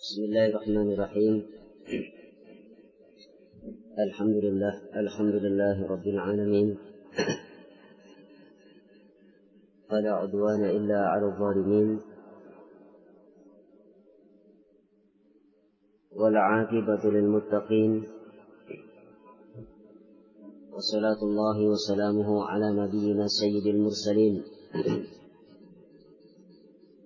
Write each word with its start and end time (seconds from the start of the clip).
بسم 0.00 0.22
الله 0.24 0.46
الرحمن 0.46 0.92
الرحيم. 0.92 1.46
الحمد 3.98 4.36
لله 4.44 4.74
الحمد 4.96 5.34
لله 5.34 5.76
رب 5.92 6.06
العالمين. 6.06 6.78
ولا 9.92 10.12
عدوان 10.12 10.64
إلا 10.64 11.00
على 11.12 11.26
الظالمين. 11.26 12.00
والعاقبة 16.12 17.10
للمتقين. 17.10 17.92
وصلاة 20.72 21.20
الله 21.22 21.58
وسلامه 21.72 22.44
على 22.44 22.66
نبينا 22.72 23.26
سيد 23.26 23.66
المرسلين. 23.66 24.44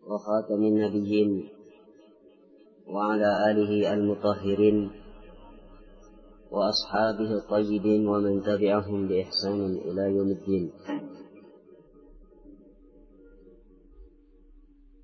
وخاتم 0.07 0.63
النبيين. 0.63 1.54
وعلى 2.87 3.51
آله 3.51 3.95
المطهرين 3.95 4.91
وأصحابه 6.51 7.31
الطيبين 7.39 8.09
ومن 8.09 8.43
تبعهم 8.43 9.09
بإحسان 9.09 9.65
إلى 9.65 10.17
يوم 10.17 10.29
الدين. 10.31 10.73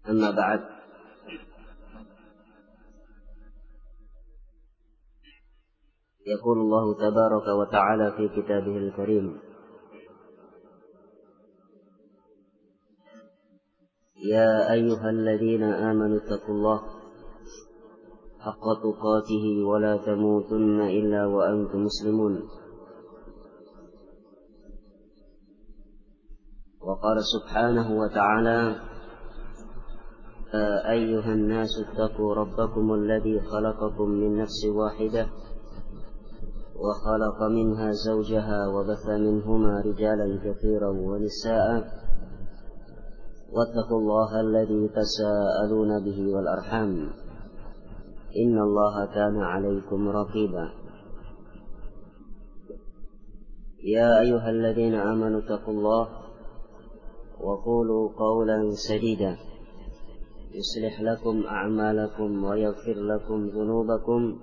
أما 0.08 0.30
بعد 0.30 0.60
يقول 6.26 6.58
الله 6.58 6.94
تبارك 6.94 7.46
وتعالى 7.58 8.12
في 8.16 8.42
كتابه 8.42 8.76
الكريم 8.76 9.38
يا 14.24 14.72
أيها 14.72 15.10
الذين 15.10 15.62
آمنوا 15.62 16.18
اتقوا 16.18 16.54
الله 16.54 16.99
حق 18.40 18.64
تقاته 18.82 19.44
ولا 19.64 19.96
تموتن 19.96 20.80
إلا 20.80 21.26
وأنتم 21.26 21.78
مسلمون. 21.84 22.42
وقال 26.80 27.18
سبحانه 27.24 28.00
وتعالى 28.00 28.76
أيها 30.90 31.32
الناس 31.32 31.68
اتقوا 31.84 32.34
ربكم 32.34 32.94
الذي 32.94 33.40
خلقكم 33.40 34.08
من 34.08 34.36
نفس 34.36 34.64
واحدة 34.66 35.26
وخلق 36.80 37.42
منها 37.42 37.90
زوجها 37.90 38.66
وبث 38.66 39.06
منهما 39.08 39.80
رجالا 39.80 40.40
كثيرا 40.44 40.88
ونساء. 40.88 41.68
واتقوا 43.52 43.98
الله 43.98 44.40
الذي 44.40 44.88
تساءلون 44.88 46.04
به 46.04 46.34
والأرحام. 46.34 47.10
إن 48.36 48.58
الله 48.58 49.06
كان 49.06 49.36
عليكم 49.36 50.08
رقيبا. 50.08 50.70
يا 53.84 54.20
أيها 54.20 54.50
الذين 54.50 54.94
آمنوا 54.94 55.40
اتقوا 55.40 55.74
الله 55.74 56.08
وقولوا 57.40 58.12
قولا 58.18 58.70
سديدا. 58.70 59.36
يصلح 60.52 61.00
لكم 61.00 61.46
أعمالكم 61.46 62.44
ويغفر 62.44 62.94
لكم 62.94 63.46
ذنوبكم. 63.46 64.40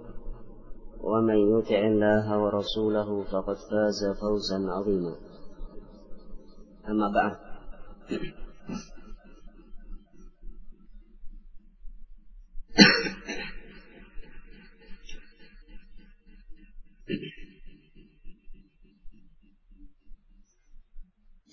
ومن 1.02 1.60
يطع 1.60 1.80
الله 1.88 2.44
ورسوله 2.44 3.24
فقد 3.24 3.56
فاز 3.56 4.18
فوزا 4.22 4.72
عظيما. 4.72 5.16
أما 6.90 7.12
بعد. 7.16 7.36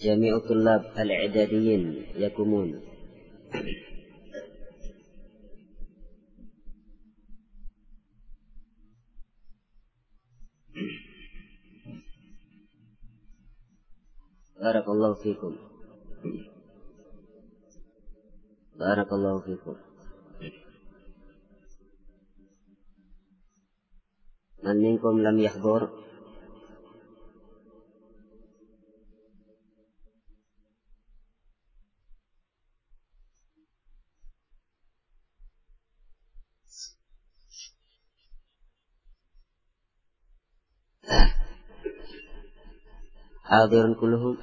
جميع 0.04 0.36
الطلاب 0.36 0.80
الإعداديين 0.98 1.82
يقومون. 2.16 2.80
بارك 14.60 14.88
الله 14.88 15.14
فيكم. 15.14 15.56
بارك 18.76 19.12
الله 19.12 19.40
فيكم. 19.40 19.76
من 24.64 24.76
منكم 24.76 25.18
لم 25.20 25.38
يحضر؟ 25.38 26.04
حاضر 43.43 43.93
كلهم 43.93 44.37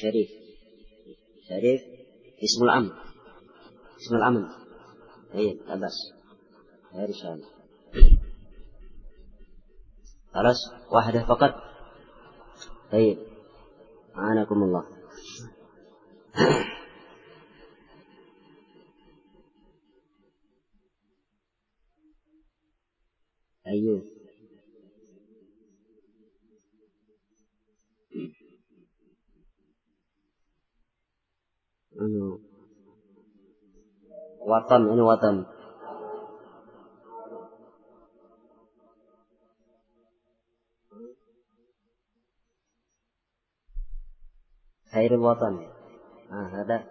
شريف 0.00 0.28
شريف 1.48 1.80
اسم 2.44 2.64
العم 2.64 2.90
اسم 3.96 4.16
العمل 4.16 4.48
اي 5.34 5.54
لا 5.54 5.74
بأس 5.74 6.12
غير 6.94 7.08
رسالة 7.08 7.44
خلاص 10.34 10.56
واحدة 10.92 11.26
فقط 11.26 11.54
طيب 12.92 13.18
أعانكم 14.16 14.62
الله 14.62 14.84
وطن 34.60 34.90
أنه 34.90 35.06
وطن 35.06 35.44
خير 44.92 45.14
الوطن 45.14 45.68
آه 46.32 46.46
هذا 46.52 46.84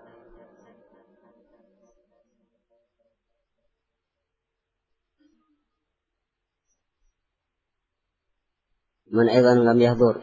من 9.11 9.29
أيضا 9.29 9.53
لم 9.53 9.81
يحضر 9.81 10.21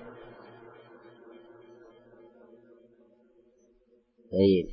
طيب 4.32 4.66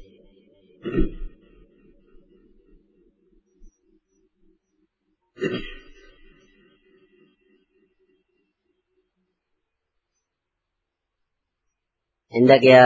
عندك 12.36 12.64
يا 12.64 12.86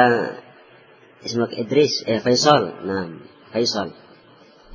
اسمك 1.26 1.50
إدريس 1.54 2.04
إيه 2.08 2.20
فيصل 2.20 2.88
نعم 2.88 3.20
فيصل 3.54 3.92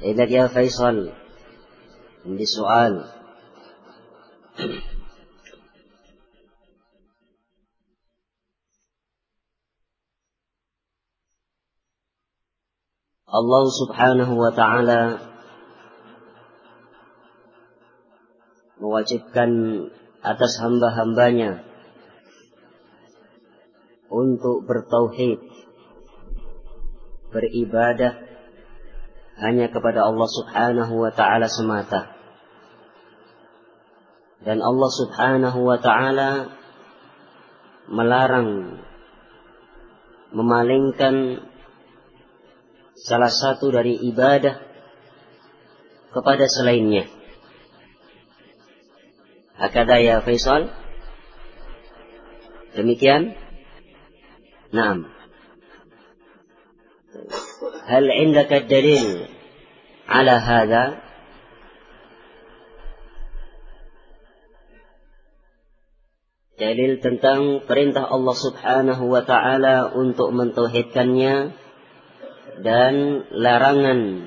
عندك 0.03 0.31
يا 0.31 0.47
فيصل 0.47 1.13
عندي 2.27 2.45
سؤال 2.45 3.05
Allah 13.29 13.65
subhanahu 13.69 14.33
wa 14.41 14.51
ta'ala 14.57 15.01
mewajibkan 18.84 19.50
atas 20.20 20.60
hamba-hambanya 20.60 21.64
untuk 24.12 24.68
bertauhid, 24.68 25.40
beribadah 27.32 28.20
hanya 29.40 29.72
kepada 29.72 30.04
Allah 30.04 30.28
subhanahu 30.28 30.94
wa 31.00 31.12
ta'ala 31.16 31.48
semata. 31.48 32.12
Dan 34.44 34.60
Allah 34.60 34.92
subhanahu 34.92 35.60
wa 35.64 35.80
ta'ala 35.80 36.32
melarang 37.88 38.84
memalingkan 40.36 41.40
salah 43.00 43.32
satu 43.32 43.72
dari 43.72 43.96
ibadah 44.12 44.60
kepada 46.12 46.46
selainnya. 46.52 47.23
Akada 49.59 49.99
ya 49.99 50.23
Faisal? 50.23 50.71
Demikian? 52.79 53.35
Naam. 54.71 55.19
هل 57.89 58.05
عندك 58.11 58.53
الدليل 58.53 59.27
على 60.09 60.31
هذا 60.31 60.85
dalil 66.59 66.99
tentang 66.99 67.65
perintah 67.71 68.03
Allah 68.11 68.35
Subhanahu 68.35 69.09
wa 69.09 69.23
taala 69.23 69.95
untuk 69.95 70.35
mentauhidkannya 70.35 71.55
dan 72.67 72.95
larangan 73.31 74.27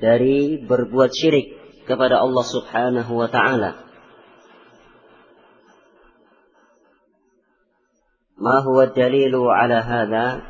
dari 0.00 0.56
berbuat 0.64 1.12
syirik 1.12 1.59
kepada 1.91 2.23
Allah 2.23 2.45
Subhanahu 2.47 3.11
wa 3.19 3.27
taala. 3.27 3.91
ما 8.41 8.57
هو 8.65 8.81
الدليل 8.81 9.35
على 9.35 9.73
هذا 9.73 10.41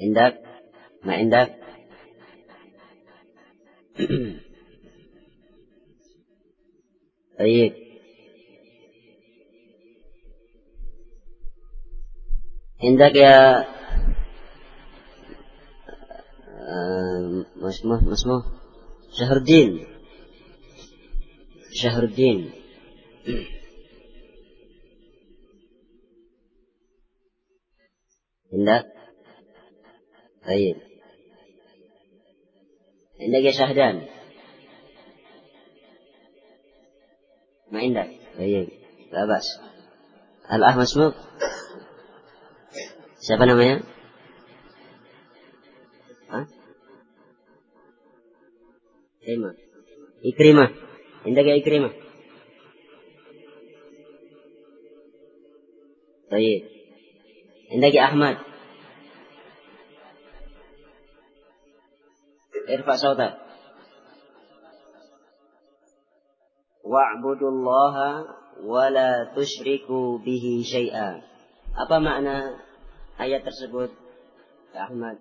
عندك 0.00 0.42
ما 1.04 1.14
عندك 1.14 1.60
طيب 7.38 7.89
عندك 12.82 13.16
يا 13.16 13.64
ما 17.56 17.68
اسمه 17.68 18.04
ما 18.04 18.12
اسمه؟ 18.12 18.42
شهر 19.18 19.36
الدين 19.36 19.86
شهر 21.72 22.02
الدين 22.02 22.52
عندك؟ 28.52 28.92
طيب. 30.46 30.76
عندك 33.20 33.44
يا 33.44 33.50
شهدان. 33.50 34.08
ما 37.70 37.78
عندك؟ 37.80 38.20
طيب. 38.38 38.68
لا 39.12 39.26
بأس. 39.26 39.60
الأخ 40.52 40.76
مسموك 40.76 41.29
siapa 43.19 43.43
namanya 43.47 43.81
Hah? 46.25 46.45
Ikrimah 49.21 49.53
Ikrimah 50.25 50.69
عندك 51.25 51.45
يا 51.45 51.57
إكرمة 51.57 51.91
طيب 56.31 56.61
عندك 57.71 57.93
يا 57.95 58.03
أحمد 58.05 58.37
ارفع 62.69 62.95
صوتك 62.95 63.33
واعبدوا 66.83 67.49
الله 67.49 67.95
ولا 68.63 69.33
تشركوا 69.35 70.17
به 70.17 70.45
شيئا 70.65 71.21
apa 71.75 71.99
makna 71.99 72.55
ayat 73.20 73.44
tersebut 73.44 73.92
ya 74.72 74.88
Ahmad 74.88 75.20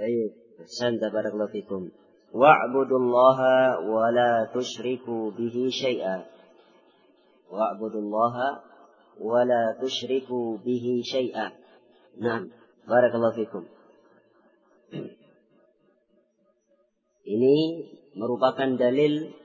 Baik, 0.00 0.32
santa 0.64 1.12
barakallahu 1.12 1.52
fikum. 1.52 1.92
Wa'budu 2.32 2.94
Allah 2.96 3.38
wa 3.84 4.08
la 4.08 4.48
tusyriku 4.48 5.28
bihi 5.36 5.68
syai'a. 5.68 6.24
Wa'budu 7.52 8.08
Allah 8.08 8.64
wa 9.20 9.44
la 9.44 9.76
tusyriku 9.76 10.56
bihi 10.64 11.04
syai'a. 11.04 11.52
Naam. 12.16 12.48
Barakallahu 12.88 13.44
fikum. 13.44 13.68
Ini 17.28 17.56
merupakan 18.16 18.80
dalil 18.80 19.36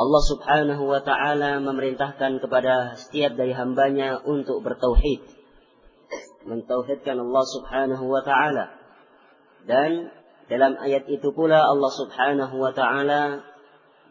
Allah 0.00 0.22
subhanahu 0.24 0.88
wa 0.88 1.04
ta'ala 1.04 1.60
memerintahkan 1.60 2.40
kepada 2.40 2.96
setiap 2.96 3.36
dari 3.36 3.52
hambanya 3.52 4.16
untuk 4.24 4.64
bertauhid. 4.64 5.20
Mentauhidkan 6.48 7.20
Allah 7.20 7.44
subhanahu 7.44 8.08
wa 8.08 8.24
ta'ala. 8.24 8.80
Dan 9.68 10.08
dalam 10.48 10.80
ayat 10.80 11.04
itu 11.04 11.36
pula 11.36 11.60
Allah 11.68 11.92
subhanahu 11.92 12.56
wa 12.56 12.72
ta'ala 12.72 13.44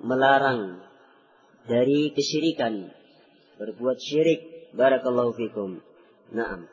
melarang 0.06 0.78
dari 1.66 2.14
kesyirikan. 2.14 2.94
Berbuat 3.58 3.98
syirik. 3.98 4.72
Barakallahu 4.78 5.34
fikum. 5.34 5.82
Naam. 6.30 6.70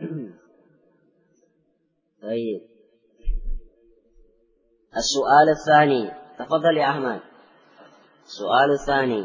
Baik. 2.24 2.64
As-soal 4.88 5.52
al-thani. 5.52 6.08
Tafadhal 6.40 6.80
ya 6.80 6.96
Ahmad. 6.96 7.33
السؤال 8.25 8.69
الثاني 8.71 9.23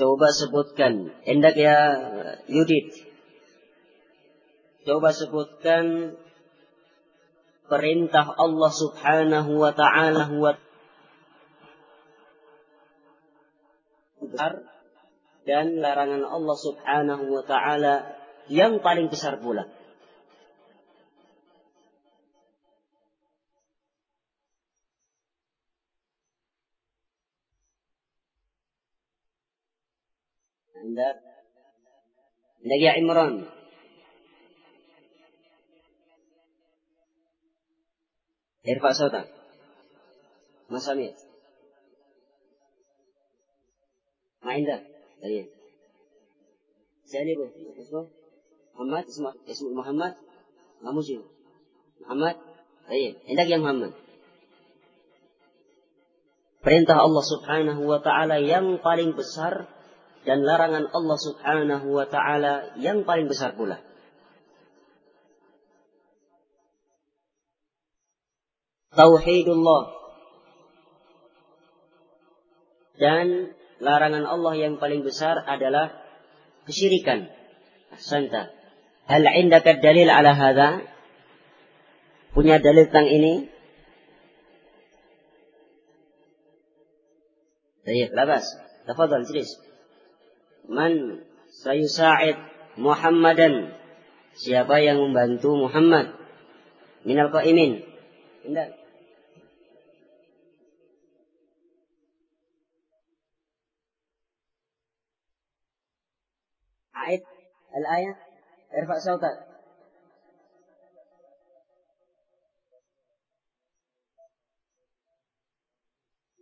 Coba 0.00 0.32
sebutkan. 0.32 1.12
Hendak 1.28 1.60
ya 1.60 1.76
Yudit. 2.48 2.88
Coba 4.88 5.12
sebutkan 5.12 6.16
perintah 7.68 8.32
Allah 8.32 8.72
Subhanahu 8.72 9.60
wa 9.60 9.76
taala 9.76 10.32
wa 10.32 10.56
besar 14.31 14.63
dan 15.45 15.77
larangan 15.77 16.25
Allah 16.25 16.57
Subhanahu 16.57 17.25
wa 17.29 17.43
taala 17.45 18.17
yang 18.49 18.81
paling 18.81 19.09
besar 19.09 19.37
pula. 19.41 19.69
Anda 30.85 31.17
Anda 32.61 32.75
ya 32.77 32.93
Imran 33.01 33.49
Irfa 38.65 38.91
Sota 38.97 39.21
Masamit. 40.69 41.24
ما 44.44 44.52
عندك 44.52 44.82
طيب 45.22 45.46
ثاني 47.12 47.32
اسمه 47.82 48.08
محمد 48.74 49.04
اسمه 49.04 49.34
اسمه 49.50 49.70
محمد 49.80 50.12
ما 50.82 50.90
مجيب 50.92 51.22
محمد 52.00 52.36
طيب 52.88 53.14
عندك 53.28 53.50
يا 53.50 53.58
محمد 53.58 53.92
Perintah 56.60 57.00
Allah 57.00 57.24
subhanahu 57.24 57.88
wa 57.88 58.04
ta'ala 58.04 58.36
yang 58.36 58.84
paling 58.84 59.16
besar 59.16 59.64
dan 60.28 60.44
larangan 60.44 60.92
Allah 60.92 61.16
subhanahu 61.16 61.88
wa 61.88 62.04
ta'ala 62.04 62.76
yang 62.76 63.08
paling 63.08 63.32
besar 63.32 63.56
pula. 63.56 63.80
tauhidullah 68.90 69.82
dan 72.98 73.53
larangan 73.79 74.23
Allah 74.23 74.53
yang 74.55 74.79
paling 74.79 75.03
besar 75.03 75.39
adalah 75.43 75.91
kesyirikan. 76.67 77.31
Santa. 77.95 78.51
Hal 79.05 79.23
indaka 79.37 79.79
dalil 79.79 80.09
ala 80.09 80.35
hadha? 80.35 80.83
Punya 82.35 82.59
dalil 82.59 82.91
tentang 82.91 83.07
ini? 83.07 83.47
Baik, 87.85 88.11
labas. 88.17 88.43
Tafadhal, 88.89 89.23
jelis. 89.29 89.47
Man 90.65 91.21
sayusa'id 91.63 92.35
Muhammadan? 92.81 93.77
Siapa 94.35 94.81
yang 94.83 94.99
membantu 94.99 95.55
Muhammad? 95.55 96.11
Minal 97.07 97.31
qaimin. 97.31 97.85
Indah. 98.43 98.84
أعد 107.05 107.21
الآية. 107.77 108.15
ارفع 108.81 108.97
صوتك. 109.05 109.55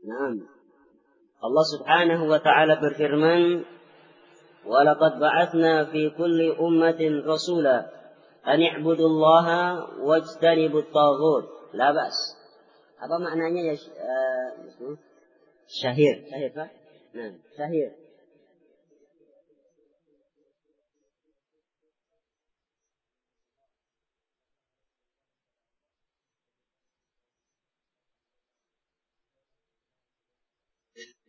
نعم. 0.08 0.48
الله 1.44 1.64
سبحانه 1.78 2.24
وتعالى 2.24 2.76
بالفرمان 2.76 3.66
ولقد 4.66 5.20
بعثنا 5.20 5.86
في 5.86 6.10
كل 6.10 6.56
أمة 6.60 7.24
رسولا 7.34 7.90
أن 8.48 8.64
اعبدوا 8.64 9.08
الله 9.08 9.78
واجتنبوا 10.04 10.82
الطاغوت. 10.82 11.74
لا 11.74 11.92
بأس. 11.92 12.44
هذا 13.04 13.20
maknanya 13.20 13.62
ya 13.68 13.76
uh, 13.76 14.96
شهير 15.68 16.16
شهير 16.32 16.52
صح؟ 16.56 16.70
نعم 17.14 17.36
شهير 17.58 17.92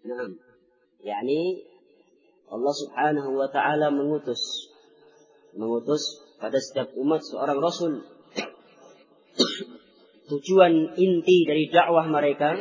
Nah, 0.04 0.28
yakni 1.00 1.64
Allah 2.52 2.74
Subhanahu 2.76 3.40
wa 3.40 3.48
taala 3.48 3.88
mengutus 3.88 4.68
mengutus 5.56 6.20
pada 6.36 6.60
setiap 6.60 6.92
umat 7.00 7.24
seorang 7.24 7.56
rasul. 7.56 8.04
Tujuan 10.28 10.92
inti 11.00 11.48
dari 11.48 11.72
dakwah 11.72 12.04
mereka 12.04 12.52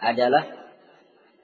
adalah 0.00 0.48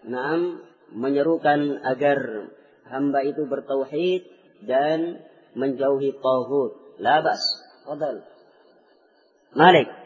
enam 0.08 0.64
menyerukan 0.96 1.84
agar 1.84 2.48
hamba 2.88 3.20
itu 3.28 3.44
bertauhid 3.44 4.24
dan 4.64 5.20
menjauhi 5.52 6.16
tauhid. 6.16 6.72
Labas. 7.04 7.40
Fadal. 7.84 8.24
Malik. 9.52 9.99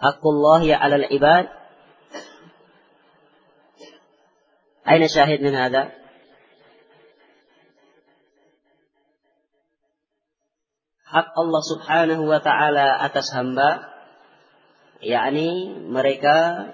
Haqqullah 0.00 0.64
ya 0.64 0.80
alal 0.80 1.04
ibad. 1.12 1.52
Aina 4.88 5.12
syahid 5.12 5.44
min 5.44 5.52
hadha? 5.52 5.92
Hak 11.04 11.36
Allah 11.36 11.62
subhanahu 11.66 12.24
wa 12.24 12.40
ta'ala 12.40 13.04
atas 13.04 13.28
hamba. 13.34 13.90
yakni 15.00 15.72
mereka 15.88 16.68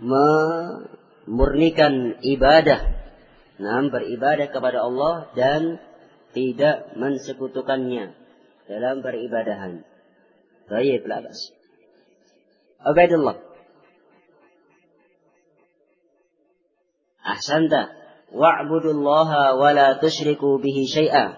memurnikan 0.00 2.16
ibadah. 2.22 2.80
Nah, 3.60 3.84
beribadah 3.92 4.48
kepada 4.48 4.80
Allah 4.86 5.28
dan 5.36 5.76
tidak 6.32 6.96
mensekutukannya 6.96 8.14
dalam 8.64 9.04
beribadahan. 9.04 9.84
Baik, 10.70 11.04
Labas. 11.04 11.59
عبيد 12.86 13.12
الله 13.12 13.36
أحسنت 17.26 17.72
واعبدوا 18.32 18.92
الله 18.92 19.54
ولا 19.54 19.92
تشركوا 19.92 20.58
به 20.58 20.84
شيئا 20.94 21.36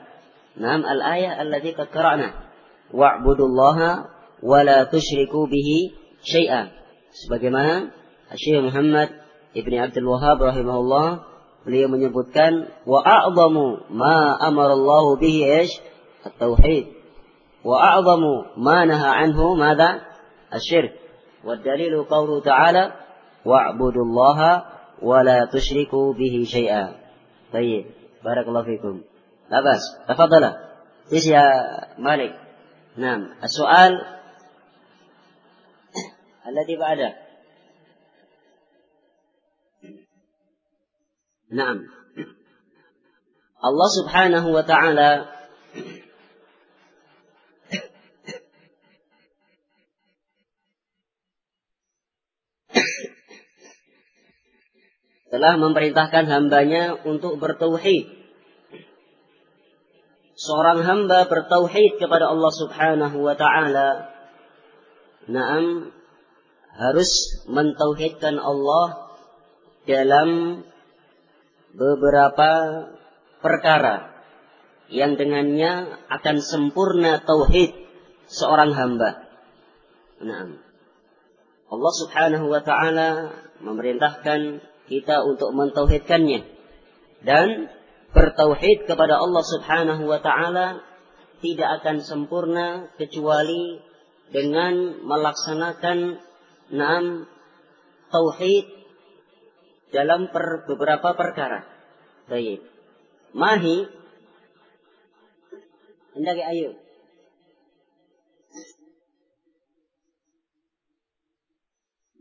نعم 0.57 0.81
الآية 0.81 1.43
التي 1.43 1.73
قد 1.73 1.87
قرأنا 1.87 2.33
واعبدوا 2.95 3.47
الله 3.47 3.79
ولا 4.43 4.85
تشركوا 4.85 5.47
به 5.47 5.71
syai'an 6.23 6.71
sebagaimana 7.11 7.91
Syekh 8.39 8.63
Muhammad 8.63 9.11
Ibni 9.53 9.77
Abdul 9.77 10.07
Wahab 10.09 10.39
rahimahullah 10.41 11.09
beliau 11.67 11.91
menyebutkan 11.91 12.71
wa 12.87 13.03
a'zamu 13.03 13.91
ma 13.93 14.39
amara 14.39 14.73
Allah 14.79 15.05
bihi 15.19 15.67
ish 15.67 15.75
at-tauhid 16.25 16.95
wa 17.67 17.77
a'zamu 17.77 18.57
ma 18.57 18.87
naha 18.87 19.11
anhu 19.27 19.59
madha 19.59 20.07
asyirk 20.55 20.95
والدليل 21.45 22.05
قوله 22.05 22.41
تعالى 22.41 22.93
واعبدوا 23.45 24.05
الله 24.05 24.65
ولا 25.03 25.49
تشركوا 25.53 26.13
به 26.13 26.45
شيئا. 26.47 26.95
طيب 27.53 27.87
بارك 28.25 28.49
الله 28.49 28.63
فيكم. 28.63 29.03
لا 29.51 29.61
بأس 29.61 29.81
تفضل. 30.09 30.45
إيش 31.13 31.27
يا 31.27 31.43
مالك؟ 31.99 32.41
نعم 32.97 33.35
السؤال 33.43 33.93
الذي 36.47 36.77
بعده. 36.77 37.15
نعم. 41.53 41.77
الله 43.65 43.89
سبحانه 44.03 44.49
وتعالى 44.49 45.27
telah 55.33 55.57
memerintahkan 55.57 56.29
hambanya 56.29 57.01
untuk 57.09 57.41
bertauhid. 57.41 58.21
Seorang 60.37 60.85
hamba 60.85 61.25
bertauhid 61.25 61.97
kepada 61.97 62.29
Allah 62.29 62.53
Subhanahu 62.53 63.17
wa 63.25 63.33
taala. 63.33 64.13
Naam 65.33 65.89
harus 66.77 67.09
mentauhidkan 67.49 68.37
Allah 68.37 69.17
dalam 69.89 70.61
beberapa 71.73 72.51
perkara 73.41 74.13
yang 74.93 75.17
dengannya 75.17 75.97
akan 76.13 76.37
sempurna 76.45 77.25
tauhid 77.25 77.73
seorang 78.29 78.77
hamba. 78.77 79.25
Naam. 80.21 80.61
Allah 81.73 81.93
Subhanahu 82.05 82.53
wa 82.53 82.61
taala 82.61 83.33
memerintahkan 83.65 84.72
kita 84.91 85.23
untuk 85.23 85.55
mentauhidkannya 85.55 86.41
dan 87.23 87.71
bertauhid 88.13 88.85
kepada 88.85 89.19
Allah 89.19 89.45
Subhanahu 89.47 90.05
wa 90.05 90.21
taala 90.21 90.85
tidak 91.43 91.83
akan 91.83 91.97
sempurna 92.07 92.93
kecuali 92.99 93.83
dengan 94.31 95.03
melaksanakan 95.03 96.23
enam 96.73 97.05
tauhid 98.09 98.67
dalam 99.93 100.31
per, 100.33 100.65
beberapa 100.71 101.13
perkara. 101.13 101.69
Baik. 102.31 102.65
Mahi 103.37 103.89
hendak 106.17 106.37
ayo. 106.37 106.71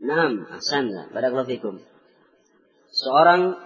Naam, 0.02 0.50
ahsan. 0.50 0.90
Barakallahu 1.14 1.48
fikum 1.48 1.91
Seorang 3.02 3.58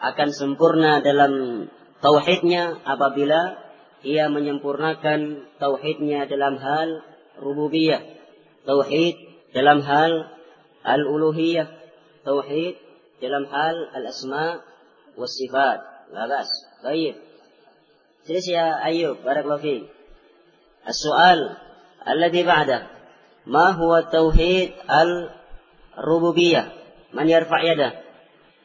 akan 0.00 0.28
sempurna 0.32 1.04
dalam 1.04 1.66
tauhidnya 2.00 2.80
apabila 2.88 3.60
ia 4.00 4.32
menyempurnakan 4.32 5.44
tauhidnya 5.60 6.24
dalam 6.24 6.56
hal 6.56 7.04
rububiyah, 7.36 8.00
tauhid 8.64 9.16
dalam 9.52 9.84
hal 9.84 10.32
al-uluhiyah, 10.88 11.68
tauhid 12.24 12.80
dalam 13.20 13.44
hal 13.52 13.76
al-asma 13.92 14.64
was 15.20 15.36
sifat. 15.36 15.84
Bagus. 16.08 16.48
Baik. 16.80 17.20
Terus 18.24 18.44
ya 18.48 18.80
Ayub, 18.80 19.20
barakallahu 19.20 19.60
fiik. 19.60 19.84
As-su'al 20.88 21.60
alladhi 22.08 22.40
ba'da. 22.46 22.88
Ma 23.44 23.76
huwa 23.76 24.08
tauhid 24.08 24.72
al-rububiyah? 24.88 26.72
Man 27.12 27.28
yarfa' 27.28 27.60
yadah? 27.60 28.07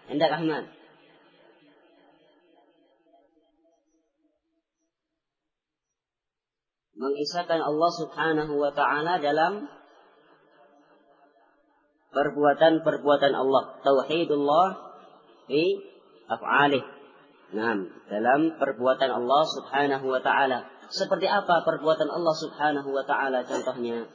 عندك 0.09 0.31
أحمد 0.31 0.65
mengisahkan 6.99 7.63
Allah 7.63 7.91
Subhanahu 7.95 8.59
wa 8.59 8.75
taala 8.75 9.23
dalam 9.23 9.71
perbuatan-perbuatan 12.11 13.33
Allah. 13.39 13.79
Tauhidullah 13.87 14.69
fi 15.47 15.63
af'alih. 16.27 16.85
Nah, 17.55 17.81
dalam 18.11 18.59
perbuatan 18.61 19.11
Allah 19.15 19.43
Subhanahu 19.47 20.05
wa 20.11 20.21
taala. 20.21 20.69
Seperti 20.91 21.31
apa 21.31 21.65
perbuatan 21.65 22.11
Allah 22.11 22.35
Subhanahu 22.35 22.91
wa 22.91 23.05
taala 23.07 23.47
contohnya? 23.47 24.11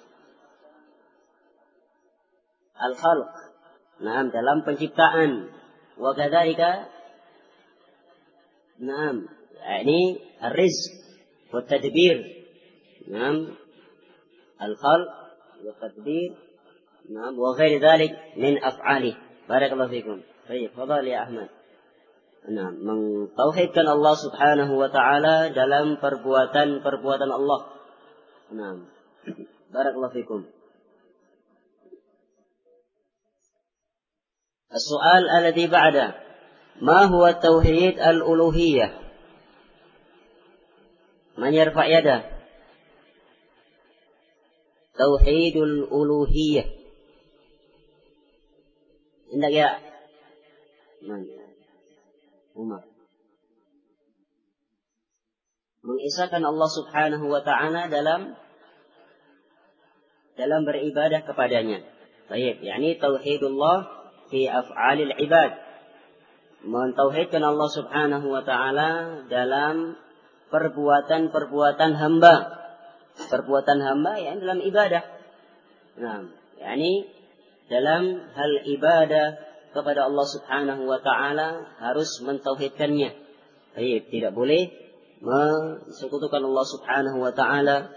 Al-khalq. 2.77 3.31
Nah, 4.03 4.27
dalam 4.27 4.67
penciptaan. 4.67 5.56
وكذلك 6.00 6.60
نعم 8.78 9.28
يعني 9.60 10.20
الرزق 10.44 10.92
والتدبير 11.54 12.46
نعم 13.08 13.48
الخلق 14.62 15.10
والتدبير 15.64 16.34
نعم 17.10 17.38
وغير 17.38 17.80
ذلك 17.80 18.18
من 18.36 18.64
أفعاله 18.64 19.16
بارك 19.48 19.72
الله 19.72 19.88
فيكم 19.88 20.20
طيب 20.48 20.70
فضل 20.70 21.06
يا 21.06 21.22
أحمد 21.22 21.48
Nah, 22.48 22.72
mentauhidkan 22.72 23.84
Allah 23.84 24.14
Subhanahu 24.16 24.80
wa 24.80 24.88
taala 24.88 25.52
dalam 25.52 26.00
perbuatan-perbuatan 26.00 27.28
Allah. 27.28 27.60
Nah, 28.56 28.72
barakallahu 29.68 30.16
fikum. 30.16 30.48
السؤال 34.73 35.23
الذي 35.39 35.67
بعده 35.67 36.15
ما 36.81 37.05
هو 37.05 37.27
التوحيد 37.27 37.99
الألوهية 37.99 38.99
من 41.37 41.53
يرفع 41.53 41.85
يده 41.85 42.23
توحيد 44.97 45.55
الألوهية 45.57 46.65
عندك 49.33 49.53
يا 49.53 49.79
من 51.01 51.43
Umar. 52.53 52.85
Mengisahkan 55.83 56.45
Allah 56.45 56.69
Subhanahu 56.69 57.25
wa 57.27 57.41
taala 57.41 57.89
dalam 57.89 58.37
dalam 60.37 60.61
beribadah 60.63 61.25
kepadanya. 61.25 61.81
Baik, 62.29 62.61
yakni 62.63 63.01
tauhidullah 63.01 63.96
fi 64.28 64.48
af'alil 64.48 65.12
ibad. 65.18 65.50
Mentauhidkan 66.64 67.42
Allah 67.44 67.68
Subhanahu 67.70 68.26
wa 68.28 68.42
taala 68.42 69.22
dalam 69.28 69.96
perbuatan-perbuatan 70.50 71.92
hamba. 71.96 72.34
Perbuatan 73.18 73.78
hamba 73.82 74.12
yang 74.18 74.38
dalam 74.38 74.62
ibadah. 74.62 75.02
Nah, 75.98 76.30
yakni 76.58 77.10
dalam 77.66 78.32
hal 78.32 78.52
ibadah 78.64 79.26
kepada 79.74 80.08
Allah 80.08 80.26
Subhanahu 80.26 80.82
wa 80.88 81.00
taala 81.02 81.76
harus 81.78 82.08
mentauhidkannya. 82.24 83.10
Baik, 83.76 84.10
tidak 84.10 84.32
boleh 84.34 84.72
mensekutukan 85.22 86.42
Allah 86.42 86.66
Subhanahu 86.66 87.18
wa 87.22 87.32
taala 87.34 87.90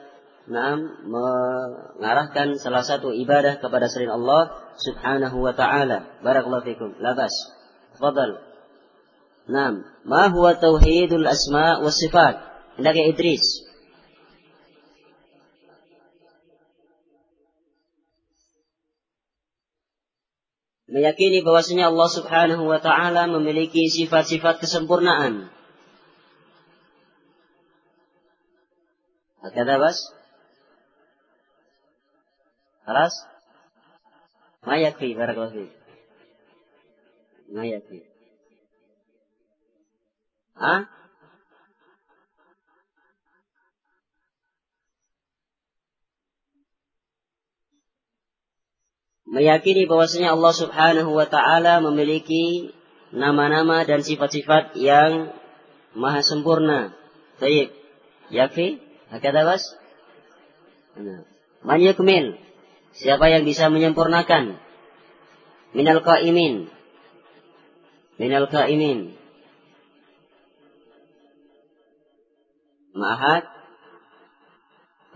Naam 0.49 1.05
mengarahkan 1.05 2.57
salah 2.57 2.81
satu 2.81 3.13
ibadah 3.13 3.61
kepada 3.61 3.85
selain 3.85 4.09
Allah 4.09 4.73
Subhanahu 4.81 5.37
wa 5.37 5.53
taala. 5.53 6.17
Barakallahu 6.25 6.65
fikum. 6.65 6.97
Labas. 6.97 7.31
Tafadhal. 7.93 8.41
Naam, 9.45 9.85
ma 10.05 10.29
huwa 10.33 10.57
tauhidul 10.57 11.25
asma 11.29 11.81
was 11.81 11.97
sifat? 11.97 12.41
Hendak 12.77 12.97
Idris. 12.97 13.71
meyakini 20.91 21.39
bahwasanya 21.39 21.89
Allah 21.89 22.09
Subhanahu 22.11 22.67
wa 22.67 22.79
taala 22.83 23.31
memiliki 23.31 23.87
sifat-sifat 23.87 24.59
kesempurnaan. 24.59 25.47
Hakada 29.41 29.81
bas? 29.81 29.97
Haras? 32.91 33.15
Ma 34.67 34.75
yakfi 34.75 35.15
barakallahu 35.15 35.55
fi. 35.55 35.65
Ma 37.55 37.63
yakfi. 37.63 38.03
Ah? 40.59 40.91
meyakini 49.31 49.87
bahwasanya 49.87 50.35
Allah 50.35 50.51
Subhanahu 50.51 51.15
wa 51.15 51.23
taala 51.23 51.79
memiliki 51.79 52.75
nama-nama 53.15 53.87
dan 53.87 54.03
sifat-sifat 54.03 54.75
yang 54.75 55.31
maha 55.95 56.19
sempurna. 56.19 56.91
Baik. 57.39 57.71
Yakfi? 58.27 58.83
Hakada 59.07 59.47
bas? 59.47 59.63
Man 61.63 61.79
yukmil? 61.79 62.50
Siapa 62.91 63.31
yang 63.31 63.47
bisa 63.47 63.71
menyempurnakan? 63.71 64.59
Minal 65.71 66.03
qaimin. 66.03 66.67
Minal 68.19 68.51
qaimin. 68.51 69.15
Ma'ahad. 72.91 73.47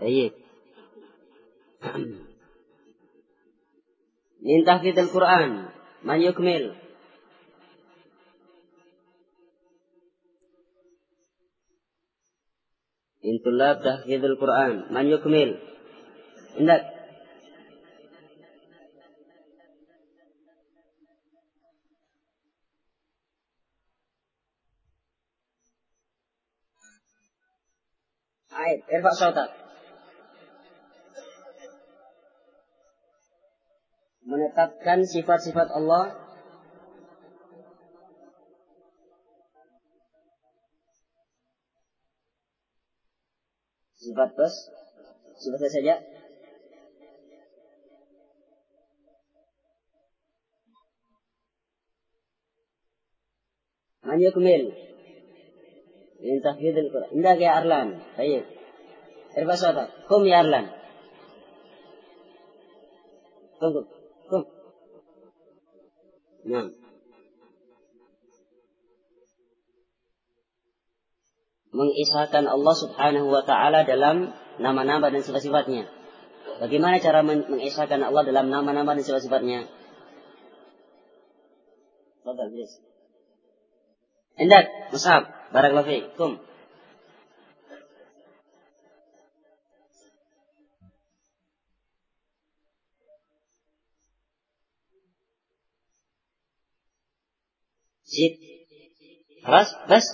Baik. 0.00 0.32
Min 4.46 4.60
tahfidil 4.64 5.12
Quran. 5.12 5.68
Man 6.00 6.18
yukmil. 6.24 6.72
Intulab 13.20 13.84
tahfidil 13.84 14.40
Quran. 14.40 14.88
Man 14.88 15.12
yukmil. 15.12 15.60
Indah. 16.56 16.95
عندك 28.65 28.65
عيب 28.65 28.83
ارفع 28.93 29.09
صوتك 29.09 29.61
menetapkan 34.31 35.03
sifat-sifat 35.03 35.75
Allah 35.75 36.15
sifat 43.99 44.29
bos 44.39 44.55
sifatnya 45.35 45.69
saja 45.69 45.95
Man 54.01 54.17
yukmil 54.17 54.84
min 56.26 56.42
tahfidil 56.42 56.90
Quran. 56.90 57.10
Indah 57.14 57.34
ya 57.38 57.62
Arlan. 57.62 58.02
Baik. 58.18 58.42
Irfa 59.38 59.86
Kum 60.10 60.26
ya 60.26 60.42
Arlan. 60.42 60.66
Tunggu. 63.62 63.82
Nah. 66.46 66.66
Mengisahkan 71.76 72.44
Allah 72.48 72.74
subhanahu 72.78 73.28
wa 73.28 73.42
ta'ala 73.44 73.84
dalam 73.84 74.32
nama-nama 74.56 75.12
dan 75.12 75.20
sifat-sifatnya. 75.20 75.84
Bagaimana 76.56 76.96
cara 77.04 77.20
mengisahkan 77.20 78.00
Allah 78.00 78.24
dalam 78.24 78.48
nama-nama 78.48 78.96
dan 78.96 79.04
sifat-sifatnya? 79.04 79.68
Fadal, 82.24 82.48
please. 82.48 82.80
Indak, 84.40 84.66
Musab, 84.88 85.35
Barakallahu 85.54 86.16
Kum. 86.18 86.32
Zid. 98.06 98.38
Ras, 99.42 99.70
bas. 99.90 100.06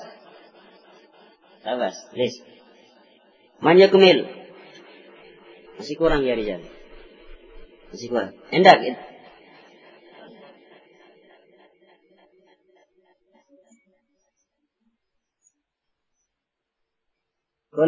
Bas, 1.63 1.97
lis. 2.17 2.35
Manya 3.63 3.87
kumil. 3.93 4.27
Masih 5.79 5.95
kurang 5.97 6.27
ya 6.27 6.35
Rizal. 6.35 6.67
Masih 7.95 8.09
kurang. 8.11 8.33
Endak. 8.51 8.83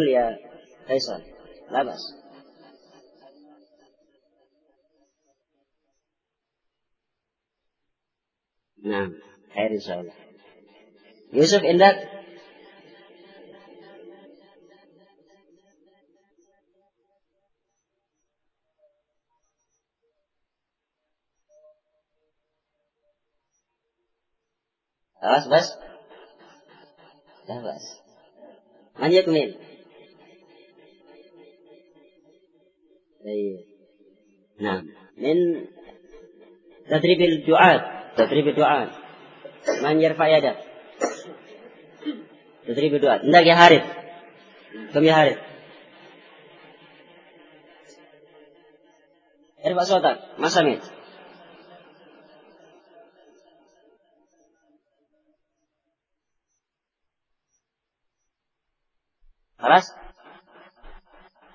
Ya 0.02 0.34
Faisal. 0.86 1.22
Labas. 1.70 2.02
Nah. 8.84 9.08
Khair 9.54 9.70
insyaallah. 9.70 10.16
Yusuf 11.32 11.62
Indak 11.62 11.96
Awas 25.24 25.48
bas. 25.48 25.66
Dah 27.48 27.60
bas. 27.64 27.84
Man 29.00 29.08
yakmil. 29.08 29.56
نعم 34.59 34.87
من 35.17 35.65
تدريب 36.89 37.21
الدعاء 37.21 38.13
تدريب 38.17 38.47
الدعاء 38.47 38.89
من 39.83 40.01
يرفع 40.01 40.37
يده 40.37 40.55
تدريب 42.67 42.95
الدعاء 42.95 43.25
عندك 43.25 43.45
يا 43.47 43.55
حارث 43.55 43.83
كم 44.93 45.03
يا 45.03 45.13
حارث 45.13 45.37
ارفع 49.65 49.83
صوتك 49.83 50.19
ما 50.39 50.47
سمعت 50.49 50.83
خلاص 59.59 59.91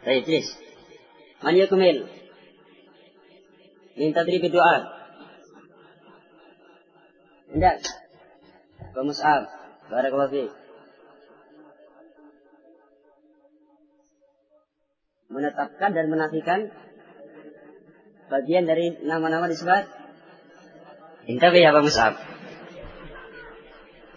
طيب 0.06 0.28
ليش 0.28 0.44
من 1.44 1.56
يكمل 1.56 2.06
من 3.96 4.14
تدريب 4.14 4.44
الدعاء 4.44 4.82
عندك 7.54 7.80
ومصعب 8.96 9.42
بارك 9.90 10.12
الله 10.12 10.28
فيك 10.28 10.50
menetapkan 15.34 15.90
dan 15.90 16.06
menafikan 16.06 16.70
bagian 18.30 18.70
dari 18.70 19.02
nama-nama 19.02 19.50
disebut 19.50 19.82
Intabi 21.26 21.58
ya 21.58 21.74
Pak 21.74 21.82
Mus'ab 21.82 22.14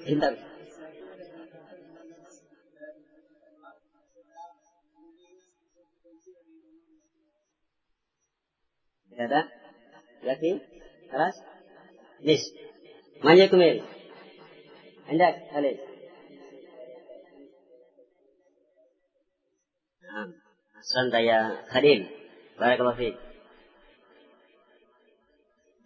Intabi 0.05 0.37
Ada? 9.32 9.48
Lagi? 10.28 10.60
Keras? 11.08 11.36
Nis. 12.20 12.44
Manja 13.24 13.48
kumil. 13.48 13.80
Hendak, 15.08 15.48
Khalid. 15.48 15.80
Hasan 20.76 21.08
ya 21.24 21.64
Khalil. 21.72 22.12
Barakallahu 22.60 23.00
fiik. 23.00 23.16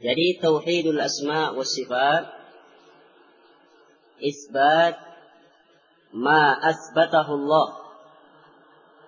Jadi 0.02 0.26
tauhidul 0.42 0.98
asma 0.98 1.54
wa 1.54 1.62
sifat 1.62 2.26
isbat 4.18 4.98
ma 6.10 6.58
asbatahu 6.66 7.32
Allah 7.46 7.68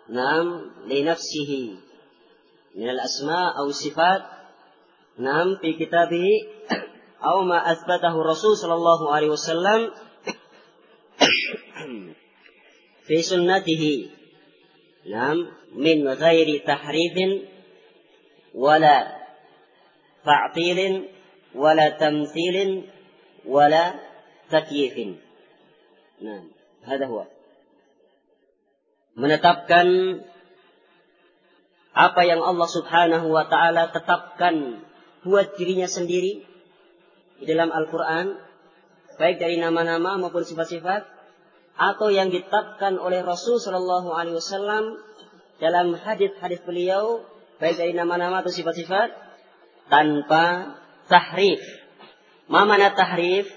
nam 0.07 0.46
li 0.87 1.03
من 2.74 2.88
الأسماء 2.90 3.59
أو 3.59 3.66
الصفات 3.66 4.22
نعم 5.18 5.57
في 5.57 5.72
كتابه 5.72 6.26
أو 7.24 7.42
ما 7.42 7.72
أثبته 7.72 8.20
الرسول 8.20 8.57
صلى 8.57 8.74
الله 8.74 9.14
عليه 9.14 9.28
وسلم 9.28 9.90
في 13.07 13.22
سنته 13.22 14.11
نعم 15.11 15.48
من 15.74 16.09
غير 16.09 16.64
تحريف 16.66 17.16
ولا 18.54 19.18
تعطيل 20.24 21.09
ولا 21.54 21.88
تمثيل 21.88 22.85
ولا 23.46 23.94
تكييف. 24.50 25.16
نعم 26.20 26.50
هذا 26.85 27.07
هو. 27.07 27.24
menetapkan 29.18 29.88
apa 31.98 32.22
yang 32.22 32.38
Allah 32.38 32.70
Subhanahu 32.70 33.26
wa 33.26 33.50
taala 33.50 33.90
tetapkan 33.90 34.87
buat 35.26 35.58
dirinya 35.58 35.90
sendiri 35.90 36.46
di 37.42 37.44
dalam 37.50 37.74
Al-Qur'an 37.74 38.38
baik 39.18 39.42
dari 39.42 39.58
nama-nama 39.58 40.14
maupun 40.14 40.46
sifat-sifat 40.46 41.02
atau 41.74 42.08
yang 42.14 42.30
ditetapkan 42.30 43.02
oleh 43.02 43.26
Rasul 43.26 43.58
Shallallahu 43.58 44.14
alaihi 44.14 44.38
wasallam 44.38 44.94
dalam 45.58 45.98
hadis-hadis 45.98 46.62
beliau 46.62 47.26
baik 47.58 47.74
dari 47.74 47.98
nama-nama 47.98 48.46
atau 48.46 48.54
sifat-sifat 48.54 49.11
tanpa 49.90 50.78
tahrif. 51.11 51.58
Ma 52.46 52.62
mana 52.62 52.94
tahrif? 52.94 53.50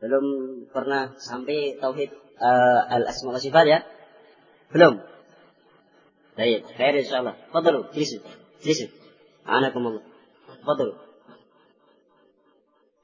Belum 0.00 0.24
pernah 0.72 1.12
sampai 1.20 1.76
tauhid 1.76 2.12
uh, 2.40 2.80
al-asma 2.88 3.36
wa 3.36 3.40
sifat 3.40 3.64
ya. 3.68 3.80
Belum. 4.74 4.98
Baik 6.34 6.66
khair 6.74 6.98
insyaallah. 6.98 7.38
Fadlu 7.54 7.94
jlisu 7.94 8.18
jlisu 8.66 8.90
anakumullah. 9.46 10.02
Fadlu. 10.66 10.98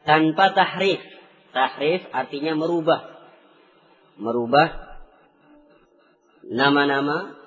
Tanpa 0.02 0.50
tahrif. 0.50 0.98
Tahrif 1.54 2.10
artinya 2.10 2.58
merubah. 2.58 3.30
Merubah 4.18 4.98
nama-nama 6.42 7.38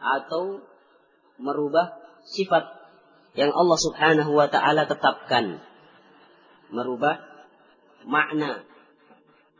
atau 0.00 0.64
merubah 1.36 2.00
sifat 2.24 2.64
yang 3.36 3.52
Allah 3.52 3.78
Subhanahu 3.78 4.32
wa 4.32 4.48
taala 4.48 4.88
tetapkan. 4.88 5.60
Merubah 6.72 7.20
makna. 8.08 8.64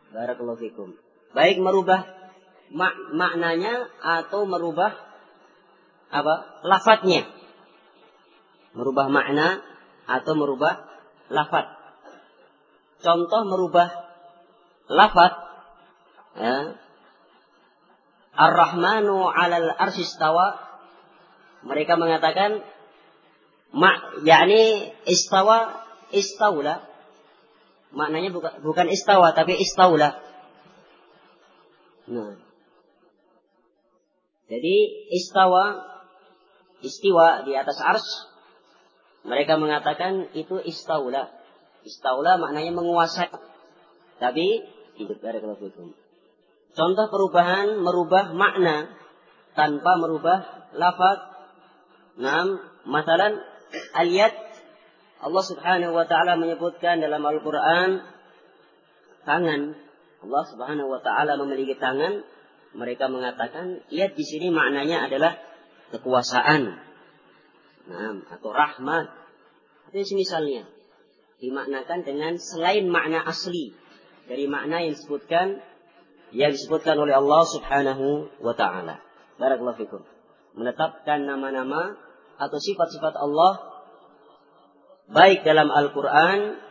Barakallahu 0.09 0.57
fikum. 0.57 0.97
Baik 1.37 1.61
merubah 1.61 2.18
mak 2.73 2.95
maknanya 3.13 3.89
atau 4.01 4.45
merubah 4.45 4.93
apa? 6.09 6.35
Lafadznya. 6.65 7.25
Merubah 8.73 9.09
makna 9.09 9.61
atau 10.09 10.33
merubah 10.37 10.89
lafad 11.29 11.79
contoh 12.99 13.41
merubah 13.47 13.89
lafad 14.91 15.33
ya. 16.35 16.57
Ar-Rahmanu 18.39 19.27
'alal 19.27 19.69
arsistawa 19.75 20.59
mereka 21.67 21.99
mengatakan 21.99 22.63
mak 23.75 24.23
yakni 24.23 24.95
istawa 25.03 25.83
istaula 26.15 26.87
maknanya 27.91 28.31
bukan 28.31 28.53
bukan 28.63 28.87
istawa 28.89 29.35
tapi 29.35 29.59
istaula 29.59 30.17
nah 32.09 32.48
jadi 34.49 34.75
istawa, 35.13 35.77
istiwa 36.81 37.45
di 37.45 37.53
atas 37.53 37.77
ars, 37.77 38.07
mereka 39.21 39.61
mengatakan 39.61 40.33
itu 40.33 40.57
istaula. 40.65 41.29
Istaula 41.85 42.41
maknanya 42.41 42.73
menguasai. 42.73 43.29
Tapi. 44.19 44.47
Contoh 46.75 47.07
perubahan 47.07 47.79
merubah 47.79 48.35
makna 48.35 48.91
tanpa 49.55 49.95
merubah 49.95 50.43
lafaz. 50.75 51.19
Nam, 52.19 52.59
masalan 52.83 53.39
ayat 53.95 54.33
Allah 55.23 55.43
Subhanahu 55.47 55.95
wa 55.95 56.03
taala 56.03 56.35
menyebutkan 56.35 56.99
dalam 56.99 57.23
Al-Qur'an 57.23 58.03
tangan. 59.23 59.61
Allah 60.19 60.43
Subhanahu 60.51 60.91
wa 60.91 60.99
taala 60.99 61.39
memiliki 61.39 61.79
tangan 61.79 62.27
mereka 62.77 63.09
mengatakan 63.09 63.81
lihat 63.89 64.13
di 64.13 64.25
sini 64.25 64.53
maknanya 64.53 65.09
adalah 65.09 65.37
kekuasaan 65.89 66.61
nah, 67.89 68.13
atau 68.29 68.49
rahmat 68.53 69.09
itu 69.89 70.13
misalnya 70.13 70.69
dimaknakan 71.41 72.05
dengan 72.05 72.37
selain 72.37 72.85
makna 72.85 73.25
asli 73.25 73.73
dari 74.29 74.45
makna 74.45 74.85
yang 74.85 74.93
disebutkan 74.93 75.63
yang 76.29 76.53
disebutkan 76.53 76.93
oleh 76.93 77.17
Allah 77.17 77.41
Subhanahu 77.49 78.29
wa 78.37 78.53
taala. 78.53 79.01
Barakallahu 79.41 79.81
fikum. 79.81 80.05
Menetapkan 80.53 81.25
nama-nama 81.25 81.97
atau 82.37 82.57
sifat-sifat 82.61 83.17
Allah 83.17 83.53
baik 85.09 85.41
dalam 85.41 85.73
Al-Qur'an 85.73 86.61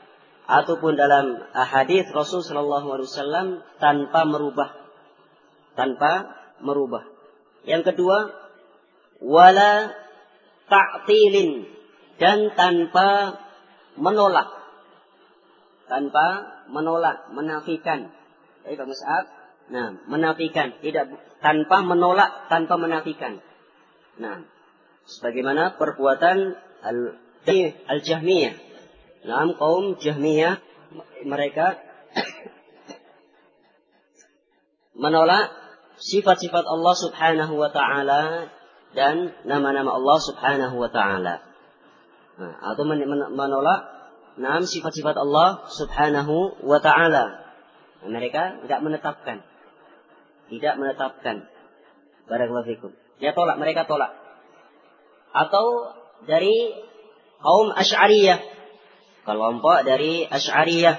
ataupun 0.47 0.95
dalam 0.95 1.43
hadis 1.53 2.07
Rasul 2.15 2.47
sallallahu 2.47 2.87
alaihi 2.95 3.11
wasallam 3.11 3.47
tanpa 3.83 4.23
merubah 4.25 4.88
tanpa 5.79 6.35
merubah. 6.59 7.07
Yang 7.63 7.95
kedua, 7.95 8.35
wala 9.23 9.95
ta'tilin 10.67 11.71
dan 12.19 12.51
tanpa 12.59 13.39
menolak. 13.95 14.51
Tanpa 15.87 16.27
menolak, 16.67 17.31
menafikan. 17.31 18.11
Jadi 18.67 18.75
Pak 18.75 18.89
Mus'ab, 18.91 19.25
nah, 19.71 19.95
menafikan, 20.11 20.75
tidak 20.83 21.15
tanpa 21.39 21.87
menolak, 21.87 22.51
tanpa 22.51 22.75
menafikan. 22.75 23.39
Nah, 24.19 24.43
sebagaimana 25.07 25.79
perbuatan 25.79 26.59
al-Jahmiyah. 27.87 28.55
Nah, 29.25 29.49
kaum 29.57 29.97
Jahmiyah 29.97 30.61
mereka 31.25 31.81
menolak 35.03 35.68
sifat-sifat 35.99 36.65
Allah 36.65 36.95
Subhanahu 36.95 37.55
wa 37.59 37.71
taala 37.75 38.51
dan 38.95 39.35
nama-nama 39.45 39.99
Allah 39.99 40.19
Subhanahu 40.23 40.77
wa 40.79 40.91
taala. 40.91 41.43
Nah, 42.39 42.55
atau 42.73 42.87
menolak 43.35 43.81
enam 44.39 44.63
sifat-sifat 44.63 45.19
Allah 45.19 45.67
Subhanahu 45.69 46.63
wa 46.63 46.79
taala. 46.79 47.43
Nah, 48.03 48.09
mereka 48.09 48.63
tidak 48.63 48.81
menetapkan. 48.81 49.43
Tidak 50.49 50.75
menetapkan. 50.79 51.45
Barakallahu 52.31 52.69
fikum. 52.71 52.91
Dia 53.19 53.35
tolak, 53.35 53.59
mereka 53.59 53.85
tolak. 53.85 54.15
Atau 55.35 55.93
dari 56.25 56.73
kaum 57.43 57.75
Asy'ariyah. 57.75 58.41
Kelompok 59.27 59.85
dari 59.85 60.25
Asy'ariyah. 60.25 60.97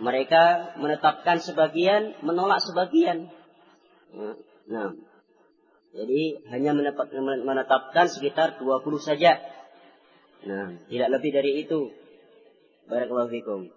Mereka 0.00 0.74
menetapkan 0.80 1.38
sebagian, 1.42 2.18
menolak 2.22 2.62
sebagian. 2.62 3.30
Nah, 4.14 4.88
jadi 5.94 6.22
hanya 6.50 6.74
menetapkan 7.42 8.06
sekitar 8.10 8.58
20 8.58 8.98
saja. 8.98 9.38
Nah, 10.44 10.78
tidak 10.90 11.08
lebih 11.18 11.30
dari 11.30 11.50
itu. 11.62 11.90
Barakallahu 12.90 13.30
fikum. 13.32 13.70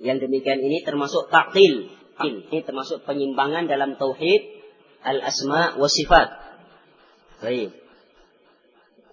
Yang 0.00 0.26
demikian 0.26 0.62
ini 0.62 0.82
termasuk 0.82 1.28
taktil. 1.28 1.90
Ini 2.22 2.58
termasuk 2.62 3.02
penyimpangan 3.02 3.66
dalam 3.66 3.98
tauhid 3.98 4.42
al-asma 5.02 5.76
wa 5.76 5.88
sifat. 5.90 6.28
Baik. 7.42 7.74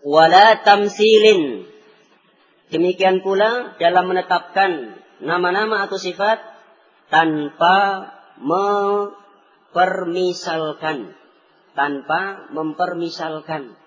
Wala 0.06 0.62
tamsilin. 0.62 1.69
Demikian 2.71 3.19
pula 3.19 3.75
dalam 3.77 4.08
menetapkan 4.08 5.01
nama-nama 5.19 5.86
atau 5.86 5.99
sifat 5.99 6.39
tanpa 7.12 8.08
mempermisalkan 9.72 11.16
tanpa 11.72 12.52
mempermisalkan. 12.52 13.80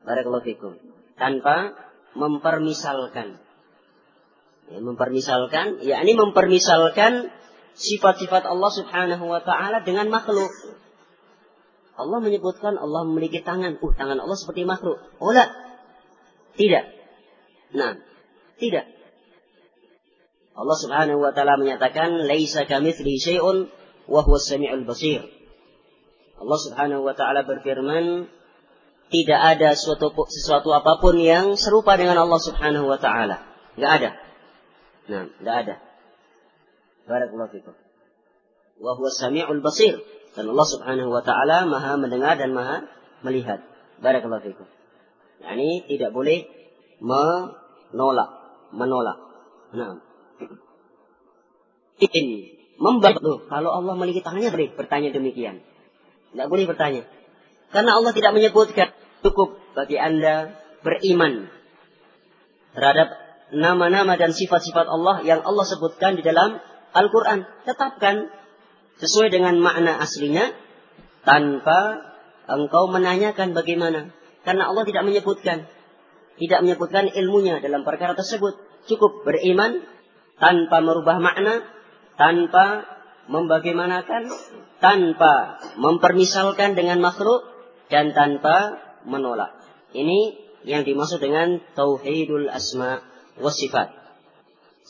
Barakallahu. 0.00 0.80
Tanpa 1.20 1.76
mempermisalkan. 2.16 3.36
Ya, 4.66 4.78
mempermisalkan, 4.82 5.78
yakni 5.84 6.18
mempermisalkan 6.18 7.30
sifat-sifat 7.76 8.48
Allah 8.48 8.70
Subhanahu 8.72 9.24
wa 9.28 9.38
taala 9.44 9.84
dengan 9.84 10.10
makhluk. 10.10 10.50
Allah 11.96 12.18
menyebutkan 12.18 12.74
Allah 12.74 13.06
memiliki 13.06 13.44
tangan. 13.44 13.78
Uh, 13.78 13.92
tangan 13.94 14.18
Allah 14.18 14.36
seperti 14.36 14.66
makhluk. 14.66 14.98
Oh, 15.20 15.30
tidak. 15.30 15.50
Tidak. 16.56 16.84
Nah, 17.78 18.00
tidak. 18.58 18.84
Allah 20.56 20.76
Subhanahu 20.80 21.20
wa 21.20 21.30
taala 21.30 21.60
menyatakan, 21.60 22.26
"Laisa 22.26 22.64
kamitslihi 22.64 23.20
syai'un 23.20 23.68
wa 24.06 24.20
huwas 24.22 24.46
samiul 24.46 24.86
basir." 24.86 25.22
Allah 26.36 26.58
Subhanahu 26.60 27.02
wa 27.04 27.14
taala 27.16 27.48
berfirman, 27.48 28.28
tidak 29.08 29.40
ada 29.40 29.78
suatu 29.78 30.12
sesuatu 30.28 30.74
apa 30.74 30.98
pun 30.98 31.16
yang 31.16 31.54
serupa 31.54 31.94
dengan 31.96 32.18
Allah 32.20 32.40
Subhanahu 32.42 32.90
wa 32.90 32.98
taala. 32.98 33.40
Enggak 33.78 33.92
ada. 34.02 34.10
Nah, 35.06 35.22
enggak 35.40 35.56
ada. 35.64 35.74
Barakallahu 37.06 37.50
fikum. 37.54 37.74
Wa 38.82 38.92
huwa 38.98 39.10
samiul 39.14 39.62
basir. 39.62 39.96
Dan 40.34 40.52
Allah 40.52 40.68
Subhanahu 40.68 41.08
wa 41.08 41.22
taala 41.24 41.64
Maha 41.64 41.96
mendengar 41.96 42.36
dan 42.36 42.52
Maha 42.52 42.84
melihat. 43.24 43.62
Barakallahu 44.02 44.44
fikum. 44.44 44.68
Yani 45.40 45.86
tidak 45.88 46.12
boleh 46.12 46.44
menolak, 47.00 48.30
menolak. 48.74 49.18
Nah. 49.72 50.02
Ini 52.76 52.82
membantu 52.84 53.48
kalau 53.48 53.72
Allah 53.72 53.96
memiliki 53.96 54.20
tangannya 54.20 54.52
boleh 54.52 54.68
bertanya 54.76 55.08
demikian. 55.12 55.64
Tidak 56.32 56.46
boleh 56.52 56.64
bertanya. 56.68 57.08
Karena 57.72 57.96
Allah 57.96 58.12
tidak 58.12 58.36
menyebutkan 58.36 58.92
cukup 59.24 59.56
bagi 59.72 59.96
Anda 59.96 60.52
beriman 60.84 61.48
terhadap 62.76 63.08
nama-nama 63.56 64.20
dan 64.20 64.36
sifat-sifat 64.36 64.86
Allah 64.86 65.24
yang 65.24 65.40
Allah 65.42 65.64
sebutkan 65.64 66.20
di 66.20 66.22
dalam 66.22 66.60
Al-Quran. 66.92 67.48
Tetapkan 67.64 68.28
sesuai 69.00 69.32
dengan 69.32 69.56
makna 69.60 69.96
aslinya 69.96 70.52
tanpa 71.24 72.04
engkau 72.46 72.92
menanyakan 72.92 73.56
bagaimana. 73.56 74.12
Karena 74.44 74.70
Allah 74.70 74.84
tidak 74.86 75.02
menyebutkan. 75.08 75.66
Tidak 76.36 76.60
menyebutkan 76.60 77.08
ilmunya 77.08 77.64
dalam 77.64 77.82
perkara 77.82 78.12
tersebut. 78.12 78.60
Cukup 78.86 79.24
beriman 79.24 79.82
tanpa 80.36 80.84
merubah 80.84 81.16
makna, 81.18 81.64
tanpa 82.16 82.84
membagaimanakan 83.26 84.28
tanpa 84.78 85.60
mempermisalkan 85.80 86.76
dengan 86.76 87.00
makhluk 87.00 87.44
dan 87.88 88.12
tanpa 88.12 88.80
menolak. 89.06 89.54
Ini 89.94 90.46
yang 90.66 90.82
dimaksud 90.82 91.22
dengan 91.22 91.62
tauhidul 91.78 92.50
asma 92.50 93.00
wa 93.38 93.50
sifat. 93.52 93.94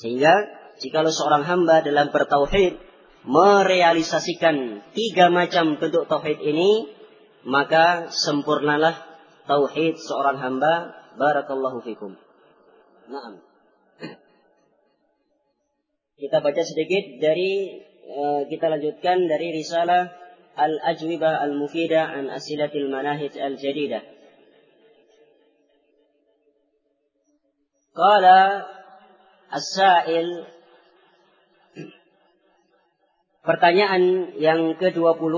Sehingga 0.00 0.32
jika 0.80 1.04
seorang 1.08 1.44
hamba 1.44 1.84
dalam 1.84 2.12
bertauhid 2.12 2.80
merealisasikan 3.26 4.86
tiga 4.94 5.28
macam 5.28 5.80
bentuk 5.80 6.06
tauhid 6.08 6.38
ini, 6.40 6.88
maka 7.44 8.12
sempurnalah 8.12 8.96
tauhid 9.48 9.98
seorang 10.00 10.38
hamba. 10.40 10.94
Barakallahu 11.16 11.80
fikum. 11.80 12.12
Naam. 13.08 13.45
Kita 16.16 16.40
baca 16.40 16.62
sedikit 16.64 17.20
dari 17.20 17.84
Eh, 18.06 18.42
kita 18.46 18.70
lanjutkan 18.70 19.26
dari 19.26 19.50
risalah 19.50 20.06
Al-Ajwibah 20.54 21.42
Al-Mufidah 21.42 22.06
an 22.14 22.30
Asilatil 22.30 22.86
Manahij 22.86 23.34
Al-Jadidah. 23.34 24.06
Qala 27.90 28.62
As-Sa'il 29.50 30.46
Pertanyaan 33.42 34.34
yang 34.38 34.74
ke-20 34.78 35.34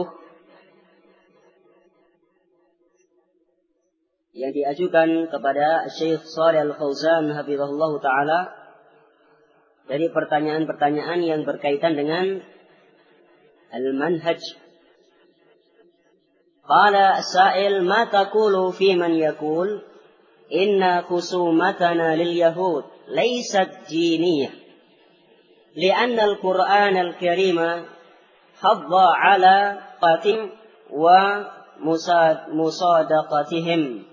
yang 4.38 4.52
diajukan 4.54 5.28
kepada 5.28 5.88
Syekh 5.92 6.24
Shalih 6.24 6.72
Al-Fauzan 6.72 7.32
hafizahullah 7.32 7.92
taala 8.00 8.57
dari 9.87 10.07
pertanyaan-pertanyaan 10.09 11.21
yang 11.21 11.41
berkaitan 11.43 11.99
dengan 11.99 12.39
المنهج 13.73 14.41
قال 16.63 16.95
السائل 16.95 17.83
ما 17.83 18.05
تقول 18.05 18.73
في 18.73 18.95
من 18.95 19.11
يقول 19.11 19.81
إن 20.53 21.01
خصومتنا 21.01 22.15
لليهود 22.15 22.83
ليست 23.07 23.69
دينية 23.89 24.49
لأن 25.75 26.19
القرآن 26.19 26.97
الكريم 26.97 27.59
حض 28.61 28.93
على 28.93 29.79
قتل 30.01 30.49
ومصادقتهم 31.81 34.03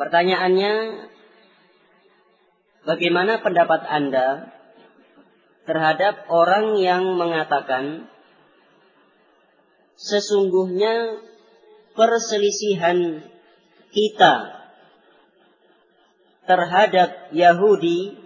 Pertanyaannya, 0.00 0.72
bagaimana 2.85 3.41
pendapat 3.41 3.81
Anda 3.89 4.53
terhadap 5.65 6.29
orang 6.29 6.77
yang 6.77 7.17
mengatakan 7.17 8.07
sesungguhnya 9.97 11.19
perselisihan 11.97 13.25
kita 13.89 14.35
terhadap 16.45 17.33
Yahudi 17.33 18.21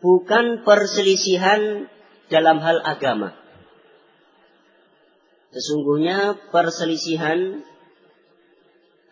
bukan 0.00 0.64
perselisihan 0.64 1.92
dalam 2.32 2.60
hal 2.64 2.80
agama. 2.80 3.36
Sesungguhnya 5.52 6.48
perselisihan 6.50 7.62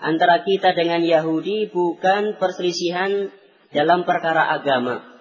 antara 0.00 0.42
kita 0.42 0.74
dengan 0.74 1.04
Yahudi 1.04 1.70
bukan 1.70 2.40
perselisihan 2.40 3.30
dalam 3.72 4.04
perkara 4.04 4.52
agama. 4.52 5.12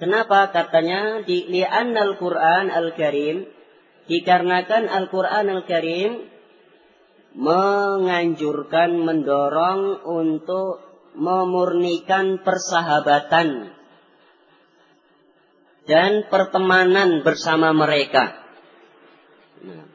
Kenapa 0.00 0.48
katanya 0.50 1.22
di 1.22 1.44
li'annal 1.46 2.16
Quran 2.16 2.72
Al-Karim 2.72 3.44
dikarenakan 4.08 4.88
Al-Quran 4.88 5.46
Al-Karim 5.60 6.12
menganjurkan 7.36 8.96
mendorong 8.96 10.02
untuk 10.02 10.82
memurnikan 11.14 12.42
persahabatan 12.42 13.76
dan 15.86 16.26
pertemanan 16.30 17.26
bersama 17.26 17.74
mereka. 17.74 18.40
Nah, 19.66 19.86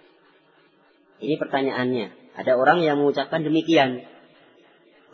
ini 1.24 1.36
pertanyaannya. 1.40 2.08
Ada 2.36 2.60
orang 2.60 2.84
yang 2.84 3.00
mengucapkan 3.00 3.48
demikian. 3.48 4.04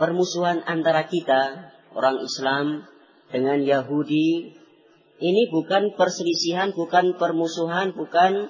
Permusuhan 0.01 0.65
antara 0.65 1.05
kita, 1.05 1.69
orang 1.93 2.25
Islam, 2.25 2.89
dengan 3.29 3.61
Yahudi 3.61 4.57
ini 5.21 5.41
bukan 5.53 5.93
perselisihan, 5.93 6.73
bukan 6.73 7.21
permusuhan, 7.21 7.93
bukan 7.93 8.49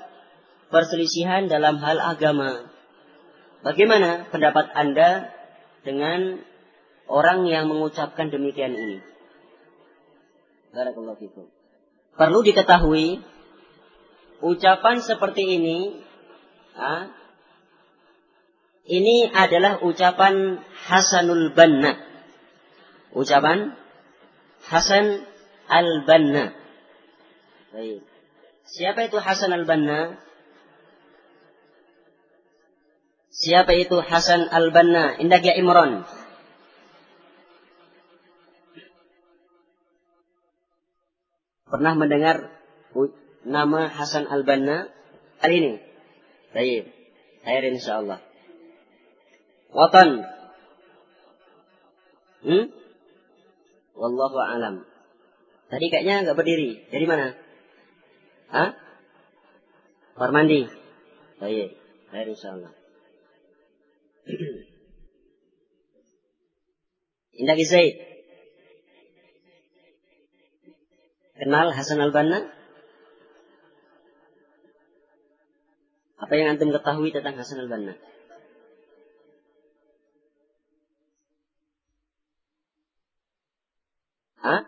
perselisihan 0.71 1.51
dalam 1.51 1.83
hal 1.83 1.99
agama. 1.99 2.71
Bagaimana 3.67 4.31
pendapat 4.31 4.71
Anda 4.73 5.35
dengan 5.83 6.39
orang 7.11 7.43
yang 7.51 7.67
mengucapkan 7.67 8.31
demikian 8.31 8.71
ini? 8.71 9.03
Barakallahu 10.71 11.19
fikum. 11.19 11.51
Perlu 12.15 12.39
diketahui 12.47 13.19
ucapan 14.39 15.03
seperti 15.03 15.59
ini 15.59 15.99
ha, 16.79 17.11
ini 18.85 19.29
adalah 19.29 19.77
ucapan 19.85 20.57
Hasanul 20.89 21.53
Banna. 21.53 22.01
Ucapan 23.13 23.77
Hasan 24.65 25.27
Al-Banna. 25.67 26.55
Baik. 27.71 28.01
Siapa 28.67 29.07
itu 29.07 29.17
Hasan 29.19 29.51
Al-Banna? 29.51 30.19
Siapa 33.31 33.71
itu 33.75 33.99
Hasan 33.99 34.47
Al-Banna? 34.51 35.17
Indah 35.19 35.39
ya 35.39 35.55
Imran. 35.55 36.07
Pernah 41.71 41.93
mendengar 41.95 42.51
nama 43.47 43.87
Hasan 43.87 44.27
Al-Banna? 44.27 44.91
Kali 45.39 45.55
ini. 45.57 45.73
Baik. 46.51 46.83
Khair 47.41 47.63
insyaallah. 47.71 48.30
Watan. 49.71 50.09
Hmm? 52.43 52.65
Wallahu 53.95 54.37
alam. 54.39 54.83
Tadi 55.71 55.85
kayaknya 55.87 56.27
nggak 56.27 56.35
berdiri. 56.35 56.83
Dari 56.91 57.05
mana? 57.07 57.31
Hah? 58.51 58.75
Kamar 60.19 60.31
mandi. 60.35 60.67
Baik. 61.39 61.79
Baik 62.11 62.27
insyaallah. 62.35 62.75
Indah 67.41 67.55
Zaid. 67.63 67.95
Kenal 71.41 71.73
Hasan 71.73 71.97
Al-Banna? 71.97 72.53
Apa 76.21 76.37
yang 76.37 76.53
antum 76.53 76.69
ketahui 76.69 77.09
tentang 77.09 77.33
Hasan 77.33 77.65
Al-Banna? 77.65 77.97
Hah? 84.41 84.61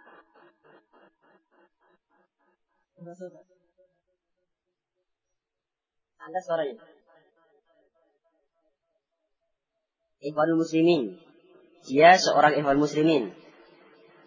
Anda 6.23 6.39
suaranya. 6.39 6.77
Ikhwanul 10.23 10.61
Muslimin. 10.63 11.19
Dia 11.83 12.15
seorang 12.15 12.55
Ikhwan 12.55 12.79
Muslimin. 12.79 13.35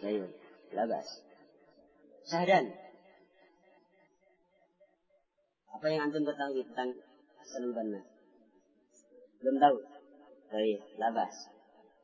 Ayo, 0.04 0.28
labas. 0.76 1.06
Sahdan. 2.28 2.68
Apa 5.72 5.86
yang 5.88 6.10
antum 6.10 6.26
ketahui 6.26 6.66
tentang 6.68 6.90
Hasan 7.40 7.72
Banna? 7.72 8.02
Belum 9.40 9.56
tahu. 9.56 9.76
Baik, 10.52 10.80
labas. 11.00 11.32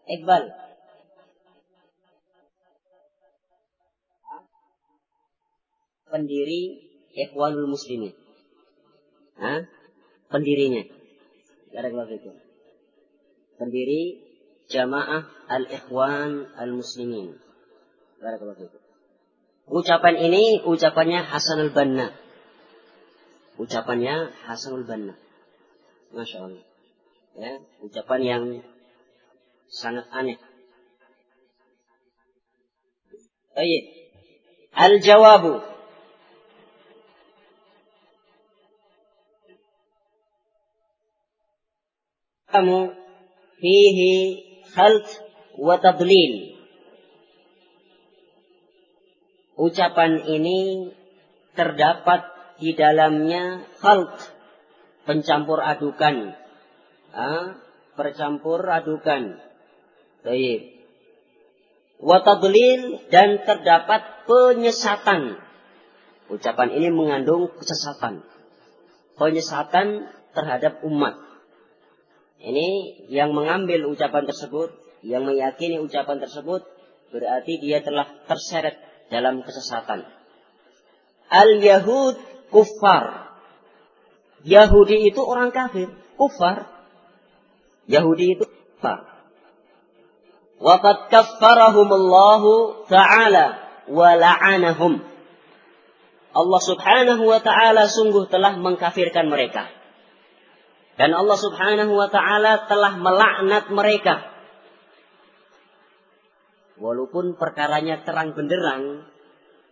Iqbal. 0.09 0.72
Pendiri 6.12 6.85
Ikhwanul 7.16 7.72
Muslimin. 7.72 8.12
Hah? 9.40 9.64
Pendirinya. 10.29 10.85
Barakallahu 11.72 12.12
fikum. 12.12 12.37
Pendiri 13.57 14.20
Jamaah 14.68 15.25
Al-Ikhwan 15.48 16.53
Al-Muslimin. 16.57 17.40
Barakallahu 18.20 18.61
fikum. 18.61 18.81
Ucapan 19.72 20.20
ini 20.20 20.61
ucapannya 20.61 21.25
Hasan 21.25 21.72
al-Banna. 21.72 22.12
Ucapannya 23.57 24.37
Hasan 24.44 24.85
al-Banna. 24.85 25.16
Masya 26.12 26.38
Allah. 26.44 26.64
Ya, 27.33 27.53
ucapan 27.81 28.20
yang 28.20 28.44
sangat 29.72 30.05
aneh. 30.12 30.37
Baik. 33.57 33.85
Al-jawabu 34.72 35.72
kamu 42.53 42.93
khalt 44.77 45.07
wa 45.57 45.77
tadlil. 45.81 46.35
Ucapan 49.57 50.27
ini 50.27 50.91
terdapat 51.53 52.21
di 52.59 52.73
dalamnya 52.73 53.65
khalt, 53.81 54.17
pencampur 55.05 55.61
adukan. 55.61 56.35
Ah, 57.12 57.61
percampur 57.95 58.65
adukan. 58.65 59.37
Baik. 60.25 60.83
Wa 62.01 62.25
tadlil 62.25 63.07
dan 63.12 63.45
terdapat 63.45 64.27
penyesatan. 64.27 65.38
Ucapan 66.33 66.69
ini 66.73 66.88
mengandung 66.88 67.53
kesesatan. 67.53 68.25
Penyesatan 69.21 70.09
terhadap 70.33 70.81
umat. 70.88 71.32
Ini 72.43 72.69
yang 73.07 73.31
mengambil 73.39 73.87
ucapan 73.87 74.27
tersebut, 74.27 74.75
yang 75.07 75.23
meyakini 75.23 75.79
ucapan 75.79 76.19
tersebut, 76.19 76.67
berarti 77.15 77.63
dia 77.63 77.79
telah 77.87 78.11
terseret 78.27 78.83
dalam 79.15 79.47
kesesatan. 79.47 80.03
Al-Yahud 81.31 82.19
kufar. 82.51 83.31
Yahudi 84.43 85.15
itu 85.15 85.23
orang 85.23 85.55
kafir, 85.55 85.87
kufar. 86.19 86.67
Yahudi 87.87 88.35
itu 88.35 88.45
kufar. 88.45 89.07
Waqad 90.59 91.15
kaffarahumullahu 91.15 92.87
ta'ala 92.91 93.47
wa 93.87 94.11
la'anahum. 94.19 95.03
Allah 96.33 96.63
subhanahu 96.65 97.23
wa 97.23 97.39
ta'ala 97.39 97.87
sungguh 97.87 98.27
telah 98.27 98.59
mengkafirkan 98.59 99.31
mereka. 99.31 99.82
Dan 101.01 101.17
Allah 101.17 101.39
subhanahu 101.41 101.93
wa 101.97 102.09
ta'ala 102.13 102.69
telah 102.69 103.01
melaknat 103.01 103.73
mereka. 103.73 104.29
Walaupun 106.77 107.41
perkaranya 107.41 108.05
terang 108.05 108.37
benderang, 108.37 109.09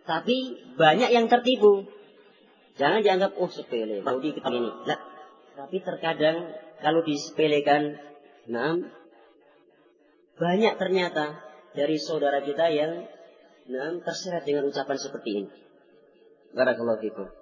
tapi 0.07 0.57
banyak 0.79 1.13
yang 1.13 1.29
tertipu. 1.29 1.85
Jangan 2.79 3.05
dianggap, 3.05 3.37
oh 3.37 3.51
sepele, 3.51 4.01
mau 4.01 4.17
kita 4.17 4.49
ini. 4.49 4.71
Nah, 4.87 4.99
tapi 5.59 5.77
terkadang 5.83 6.55
kalau 6.81 7.05
disepelekan, 7.05 7.99
nah, 8.49 8.79
banyak 10.39 10.73
ternyata 10.81 11.37
dari 11.77 12.01
saudara 12.01 12.41
kita 12.41 12.65
yang 12.73 13.05
nah, 13.69 13.93
terseret 14.01 14.41
dengan 14.47 14.71
ucapan 14.71 14.97
seperti 14.97 15.29
ini. 15.45 15.51
Barakallahu 16.55 16.99
fikum. 17.03 17.40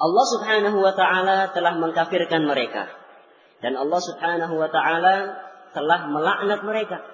Allah 0.00 0.24
Subhanahu 0.32 0.80
wa 0.80 0.92
taala 0.96 1.52
telah 1.52 1.76
mengkafirkan 1.76 2.48
mereka 2.48 2.88
dan 3.60 3.76
Allah 3.76 4.00
Subhanahu 4.00 4.56
wa 4.56 4.68
taala 4.72 5.36
telah 5.76 6.00
melaknat 6.08 6.60
mereka. 6.64 7.04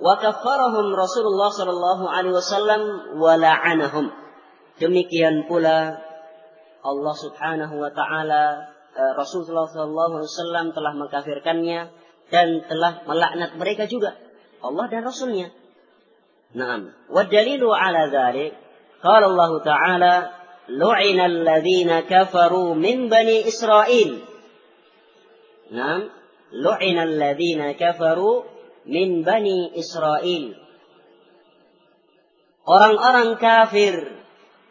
Wa 0.00 0.16
kaffarahum 0.16 0.94
Rasulullah 0.96 1.50
sallallahu 1.52 2.04
alaihi 2.08 2.34
wasallam 2.34 2.82
wa 3.20 3.34
la'anahum. 3.36 4.08
Demikian 4.80 5.44
pula 5.50 6.00
Allah 6.80 7.14
Subhanahu 7.18 7.74
wa 7.76 7.90
taala 7.92 8.72
eh, 8.96 9.12
Rasulullah 9.18 9.68
sallallahu 9.68 10.22
alaihi 10.22 10.32
wasallam 10.32 10.66
telah 10.72 10.92
mengkafirkannya 10.96 11.80
dan 12.32 12.48
telah 12.64 13.04
melaknat 13.04 13.50
mereka 13.60 13.84
juga. 13.84 14.16
Allah 14.64 14.86
dan 14.88 15.04
Rasulnya. 15.04 15.52
Naam. 16.56 16.96
Wa 17.12 17.28
dalilu 17.28 17.68
ala 17.68 18.08
dzalik 18.08 18.56
qala 19.04 19.28
Allah 19.28 19.52
Ta'ala 19.60 20.14
lu'ina 20.68 21.24
alladhina 21.24 22.04
kafaru 22.04 22.76
min 22.76 23.08
bani 23.08 23.48
Israel. 23.48 24.10
Naam, 25.72 26.12
lu'ina 26.52 27.08
alladhina 27.08 27.72
kafaru 27.76 28.44
min 28.84 29.24
bani 29.24 29.72
Israel. 29.76 30.56
Orang-orang 32.68 33.40
kafir 33.40 33.96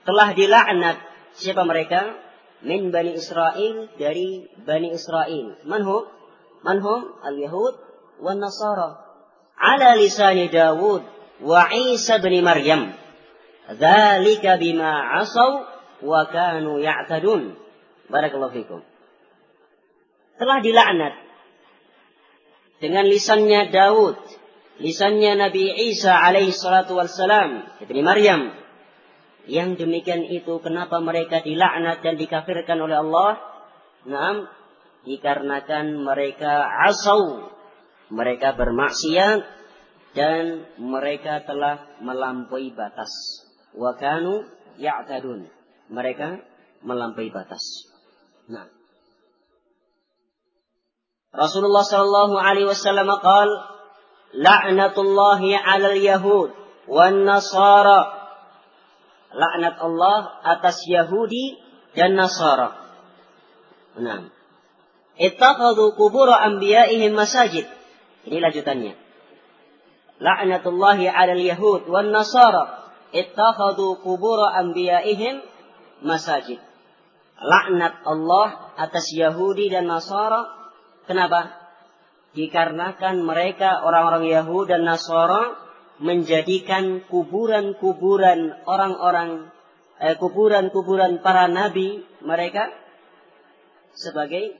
telah 0.05 0.37
dilaknat. 0.37 0.97
Siapa 1.37 1.65
mereka? 1.65 2.17
Min 2.61 2.89
bani 2.93 3.17
Israel 3.17 3.89
dari 3.97 4.45
bani 4.65 4.93
Israel. 4.93 5.57
Manhum? 5.65 6.05
Manhum 6.61 7.17
al-Yahud 7.25 7.73
wan 8.21 8.41
Nasara. 8.41 9.01
Ala 9.57 9.97
lisani 9.97 10.49
Dawud 10.49 11.01
wa 11.41 11.69
Isa 11.73 12.21
bin 12.21 12.41
Maryam. 12.45 12.93
Dzalika 13.67 14.61
bima 14.61 15.21
asaw 15.21 15.76
wa 16.03 16.21
kanu 16.29 16.81
ya'tadun. 16.81 17.57
Barakallahu 18.07 18.55
fikum. 18.55 18.81
Telah 20.37 20.57
dilaknat 20.61 21.13
dengan 22.77 23.09
lisannya 23.09 23.73
Daud, 23.73 24.17
lisannya 24.77 25.33
Nabi 25.33 25.73
Isa 25.89 26.13
alaihi 26.13 26.53
salatu 26.53 26.93
wassalam, 26.97 27.65
Ibni 27.81 28.01
Maryam. 28.05 28.53
Yang 29.47 29.87
demikian 29.87 30.27
itu 30.27 30.59
kenapa 30.59 30.99
mereka 30.99 31.39
dilaknat 31.41 32.03
dan 32.03 32.19
dikafirkan 32.19 32.77
oleh 32.77 32.99
Allah? 32.99 33.31
Naam, 34.03 34.45
dikarenakan 35.07 36.03
mereka 36.03 36.67
asau, 36.85 37.49
mereka 38.11 38.53
bermaksiat 38.53 39.39
dan 40.13 40.67
mereka 40.77 41.47
telah 41.47 41.87
melampaui 42.03 42.75
batas. 42.75 43.09
Wa 43.73 43.95
kanu 43.97 44.45
ya'tadun. 44.77 45.56
Mereka 45.87 46.43
melampaui 46.83 47.31
batas. 47.31 47.87
Nah. 48.51 48.67
Rasulullah 51.31 51.83
sallallahu 51.83 52.35
alaihi 52.39 52.67
wasallam 52.67 53.07
qaal 53.19 53.49
la'natullahi 54.35 55.55
'alal 55.55 55.99
yahud 55.99 56.49
wan 56.87 57.23
nasara 57.27 58.17
laknat 59.33 59.75
Allah 59.79 60.39
atas 60.43 60.81
Yahudi 60.87 61.59
dan 61.97 62.15
Nasara. 62.15 62.77
Nah. 63.97 64.29
Ittakhadhu 65.17 65.97
kubur 65.97 66.29
anbiya'ihim 66.29 67.17
masajid. 67.17 67.65
Ini 68.29 68.37
lanjutannya. 68.37 68.93
La'natullahi 70.21 71.09
'alal 71.09 71.41
yahud 71.41 71.89
wan 71.89 72.13
nasara 72.13 72.85
ittakhadhu 73.13 74.01
kubur 74.05 74.37
anbiya'ihim 74.41 75.41
masajid. 76.01 76.59
Laknat 77.37 78.01
Allah 78.05 78.73
atas 78.77 79.13
Yahudi 79.13 79.69
dan 79.69 79.85
Nasara. 79.85 80.73
Kenapa? 81.05 81.53
Dikarenakan 82.33 83.21
mereka 83.21 83.81
orang-orang 83.85 84.25
Yahudi 84.25 84.73
dan 84.73 84.83
Nasara 84.85 85.57
menjadikan 85.97 87.05
kuburan-kuburan 87.09 88.53
orang-orang 88.69 89.49
eh, 89.97 90.13
kuburan-kuburan 90.17 91.25
para 91.25 91.49
nabi 91.49 92.05
mereka 92.21 92.69
sebagai 93.97 94.53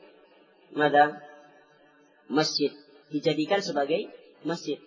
mada 0.74 1.22
masjid 2.26 2.74
dijadikan 3.14 3.64
sebagai 3.64 4.10
masjid. 4.44 4.82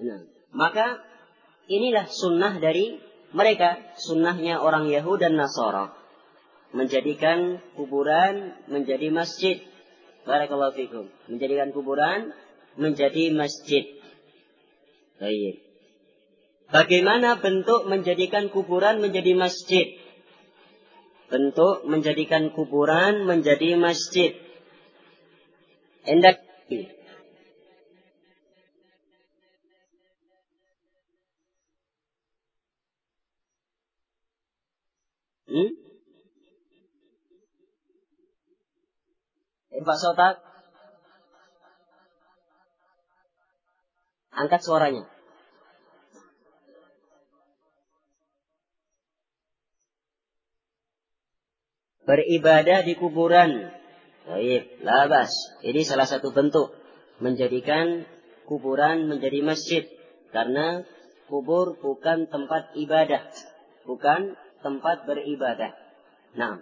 Nah, 0.00 0.24
maka 0.54 1.02
inilah 1.66 2.06
sunnah 2.08 2.58
dari 2.62 2.98
mereka, 3.30 3.78
sunnahnya 3.98 4.58
orang 4.58 4.90
Yahudi 4.90 5.30
dan 5.30 5.38
Nasara 5.38 5.94
menjadikan 6.70 7.58
kuburan 7.74 8.54
menjadi 8.70 9.10
masjid. 9.10 9.62
Barakallahu 10.26 10.74
fikum. 10.74 11.06
Menjadikan 11.26 11.74
kuburan 11.74 12.34
menjadi 12.78 13.34
masjid. 13.34 13.86
Baik. 15.18 15.62
Bagaimana 16.70 17.42
bentuk 17.42 17.90
menjadikan 17.90 18.46
kuburan 18.46 19.02
menjadi 19.02 19.34
masjid? 19.34 19.98
Bentuk 21.26 21.86
menjadikan 21.86 22.54
kuburan 22.54 23.26
menjadi 23.26 23.74
masjid. 23.74 24.38
Hendak 26.06 26.42
Hmm? 35.50 35.70
Eh, 39.74 39.82
Pak 39.82 39.98
Sotak. 39.98 40.34
Angkat 44.30 44.62
suaranya. 44.62 45.10
beribadah 52.10 52.82
di 52.82 52.98
kuburan. 52.98 53.70
Baik, 54.26 54.82
labas. 54.82 55.30
Ini 55.62 55.86
salah 55.86 56.10
satu 56.10 56.34
bentuk 56.34 56.74
menjadikan 57.22 58.02
kuburan 58.50 59.06
menjadi 59.06 59.46
masjid. 59.46 59.86
Karena 60.34 60.82
kubur 61.30 61.78
bukan 61.78 62.26
tempat 62.26 62.74
ibadah. 62.74 63.22
Bukan 63.86 64.34
tempat 64.60 65.08
beribadah. 65.08 65.72
Nah. 66.36 66.60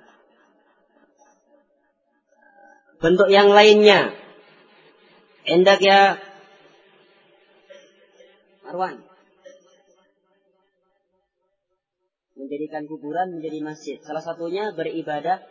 Bentuk 2.99 3.31
yang 3.31 3.51
lainnya. 3.55 4.15
Endak 5.47 5.79
ya 5.81 6.19
Marwan. 8.67 9.09
menjadikan 12.39 12.89
kuburan 12.89 13.29
menjadi 13.37 13.59
masjid. 13.61 13.97
Salah 14.01 14.25
satunya 14.25 14.73
beribadah 14.73 15.45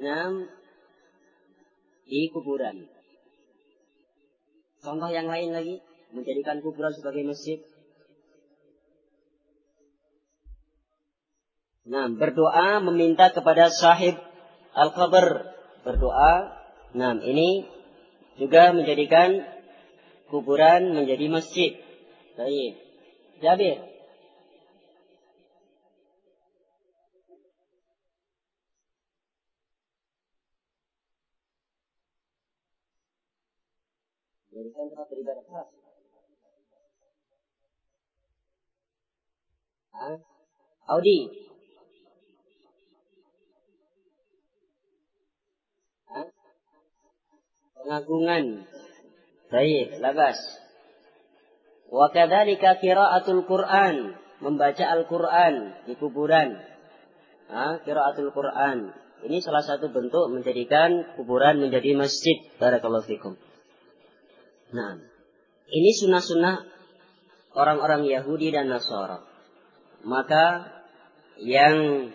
nam 0.00 0.48
di 2.08 2.26
kuburan. 2.34 2.90
Contoh 4.82 5.06
yang 5.12 5.30
lain 5.30 5.54
lagi, 5.54 5.78
menjadikan 6.10 6.58
kuburan 6.64 6.90
sebagai 6.96 7.22
masjid. 7.22 7.62
Nah, 11.90 12.06
berdoa 12.06 12.78
meminta 12.86 13.34
kepada 13.34 13.66
sahib 13.66 14.14
al-qabr. 14.78 15.42
Berdoa. 15.82 16.54
Nah, 16.94 17.18
ini 17.18 17.66
juga 18.38 18.70
menjadikan 18.70 19.42
kuburan 20.30 20.94
menjadi 20.94 21.26
masjid. 21.26 21.74
Baik. 22.38 22.78
Jabir. 23.42 23.90
Tempat 34.70 35.06
beribadah? 35.10 35.66
Audi. 40.86 41.49
Pengagungan. 47.80 48.68
Baik, 49.50 49.98
labas. 49.98 50.38
Wa 51.90 52.12
kadzalika 52.14 52.78
qiraatul 52.78 53.42
Qur'an, 53.48 54.14
membaca 54.38 54.84
Al-Qur'an 54.86 55.84
di 55.88 55.98
kuburan. 55.98 56.54
Ah, 57.50 57.82
qiraatul 57.82 58.30
Qur'an. 58.30 58.94
Ini 59.20 59.42
salah 59.44 59.60
satu 59.60 59.92
bentuk 59.92 60.32
menjadikan 60.32 61.16
kuburan 61.18 61.60
menjadi 61.60 61.92
masjid. 61.98 62.40
Barakallahu 62.56 63.04
fikum. 63.04 63.36
Nah, 64.70 65.02
ini 65.68 65.90
sunnah-sunnah 65.92 66.62
orang-orang 67.52 68.06
Yahudi 68.06 68.54
dan 68.54 68.70
Nasara. 68.70 69.26
Maka 70.06 70.72
yang 71.42 72.08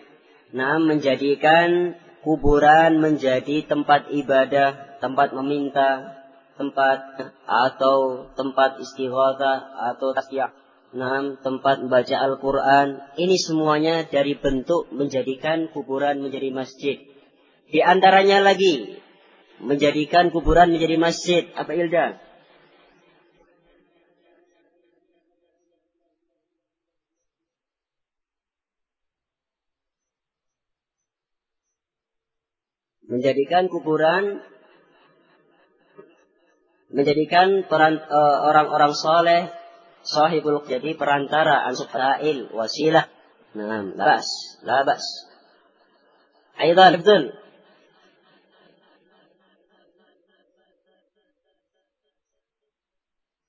nah 0.50 0.78
menjadikan 0.80 1.98
kuburan 2.26 2.98
menjadi 2.98 3.70
tempat 3.70 4.10
ibadah, 4.10 4.98
tempat 4.98 5.30
meminta, 5.30 6.18
tempat 6.58 7.22
atau 7.46 8.26
tempat 8.34 8.82
istighatsah 8.82 9.94
atau 9.94 10.10
tasyah, 10.10 10.50
nah, 10.90 11.38
tempat 11.38 11.86
membaca 11.86 12.16
Al-Qur'an, 12.18 13.14
ini 13.14 13.38
semuanya 13.38 14.10
dari 14.10 14.34
bentuk 14.34 14.90
menjadikan 14.90 15.70
kuburan 15.70 16.18
menjadi 16.18 16.50
masjid. 16.50 16.98
Di 17.70 17.78
antaranya 17.78 18.42
lagi 18.42 18.98
menjadikan 19.62 20.34
kuburan 20.34 20.74
menjadi 20.74 20.98
masjid. 20.98 21.46
Apa 21.54 21.78
Ilda? 21.78 22.25
menjadikan 33.16 33.72
kuburan 33.72 34.44
menjadikan 36.92 37.64
e, 37.64 38.20
orang-orang 38.46 38.92
uh, 38.92 38.98
soleh 38.98 39.42
sahibul 40.04 40.62
jadi 40.68 40.94
perantara 40.94 41.66
ansub 41.66 41.90
wasilah. 42.54 43.08
Nah 43.56 43.82
labas 43.96 44.28
labas. 44.62 45.02
Aidan 46.60 47.00
betul 47.00 47.34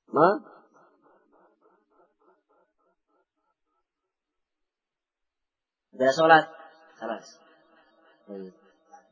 ma? 0.09 0.29
Ada 5.97 6.13
sholat 6.13 6.45
salat. 6.97 7.21
Hmm. 8.29 8.56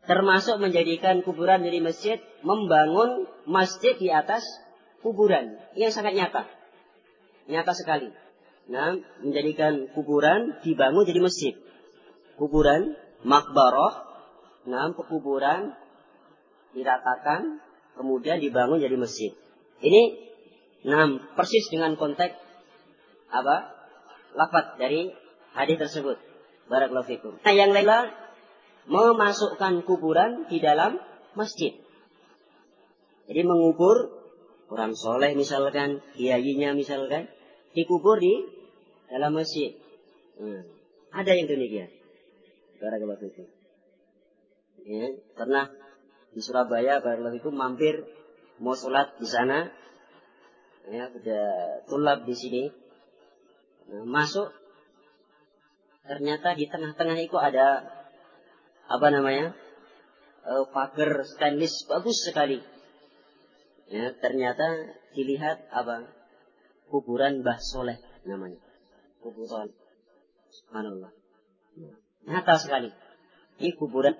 Termasuk 0.05 0.61
menjadikan 0.61 1.25
kuburan 1.25 1.65
jadi 1.65 1.81
masjid, 1.81 2.17
membangun 2.45 3.25
masjid 3.49 3.97
di 3.97 4.13
atas 4.13 4.45
kuburan. 5.01 5.57
Yang 5.73 5.97
sangat 5.97 6.13
nyata. 6.13 6.45
Nyata 7.49 7.73
sekali. 7.73 8.09
Nah, 8.69 8.97
menjadikan 9.21 9.89
kuburan 9.93 10.61
dibangun 10.61 11.05
jadi 11.05 11.21
masjid. 11.21 11.53
Kuburan, 12.37 12.97
makbaroh, 13.25 13.93
nah, 14.65 14.93
pekuburan 14.93 15.73
diratakan, 16.73 17.61
kemudian 17.97 18.41
dibangun 18.41 18.81
jadi 18.81 18.97
masjid. 18.97 19.33
Ini 19.81 20.01
nah, 20.85 21.09
persis 21.37 21.65
dengan 21.69 21.97
konteks 21.97 22.33
apa? 23.29 23.55
Lafat 24.35 24.81
dari 24.81 25.13
hadis 25.53 25.77
tersebut. 25.79 26.17
Barakallahu 26.65 27.07
fikum. 27.07 27.33
Nah, 27.41 27.53
yang 27.53 27.71
lainnya 27.71 28.24
memasukkan 28.85 29.81
kuburan 29.85 30.45
di 30.49 30.61
dalam 30.61 31.01
masjid. 31.33 31.73
Jadi 33.25 33.41
mengubur 33.41 34.13
orang 34.69 34.93
soleh 34.93 35.33
misalkan, 35.33 36.01
kiainya 36.13 36.77
misalkan, 36.77 37.29
dikubur 37.73 38.21
di 38.21 38.45
dalam 39.09 39.33
masjid. 39.33 39.73
Hmm. 40.37 40.63
Ada 41.15 41.31
yang 41.33 41.47
demikian. 41.49 41.89
Barakallahu 42.77 43.21
fikum. 43.23 43.47
Ya, 44.85 45.17
pernah 45.33 45.71
di 46.35 46.41
Surabaya 46.43 47.01
barakallahu 47.01 47.41
fikum 47.41 47.55
mampir 47.55 48.05
mau 48.61 48.77
sholat 48.77 49.17
di 49.17 49.25
sana. 49.25 49.71
Ya, 50.85 51.09
ada 51.09 51.41
tulab 51.89 52.29
di 52.29 52.35
sini. 52.37 52.63
Nah, 53.89 54.05
masuk 54.05 54.53
ternyata 56.05 56.53
di 56.53 56.69
tengah-tengah 56.69 57.17
itu 57.17 57.37
ada 57.41 57.94
apa 58.85 59.07
namanya 59.09 59.57
uh, 60.45 60.65
pagar 60.69 61.25
stainless 61.25 61.85
bagus 61.89 62.21
sekali. 62.21 62.61
Ya, 63.85 64.13
ternyata 64.17 64.97
dilihat 65.13 65.69
apa 65.69 66.09
kuburan 66.89 67.45
Mbah 67.45 67.59
Soleh 67.61 68.01
namanya. 68.25 68.61
Kuburan. 69.21 69.69
Subhanallah. 70.49 71.11
Nyata 72.25 72.55
sekali. 72.57 72.89
Ini 73.61 73.71
kuburan 73.77 74.17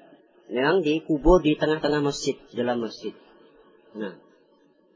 yang 0.49 0.85
dikubur 0.85 1.41
di 1.41 1.57
tengah-tengah 1.57 2.05
masjid, 2.05 2.37
dalam 2.53 2.77
masjid. 2.77 3.17
Nah, 3.97 4.13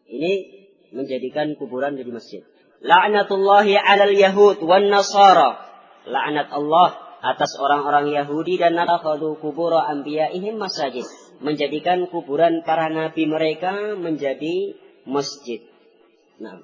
ini 0.06 0.32
menjadikan 0.94 1.58
kuburan 1.58 1.98
jadi 1.98 2.14
masjid. 2.14 2.42
La'natullahi 2.80 3.76
'alal 3.76 4.14
yahud 4.14 4.62
wan 4.64 4.88
nasara 4.88 5.58
laknat 6.08 6.48
Allah 6.54 7.09
atas 7.20 7.56
orang-orang 7.60 8.12
Yahudi 8.12 8.56
dan 8.56 8.80
natakhadu 8.80 9.40
kubur 9.44 9.76
anbiya'ihim 9.76 10.56
masajid. 10.56 11.04
Menjadikan 11.40 12.08
kuburan 12.12 12.68
para 12.68 12.92
nabi 12.92 13.24
mereka 13.28 13.96
menjadi 13.96 14.76
masjid. 15.08 15.64
Nah. 16.40 16.64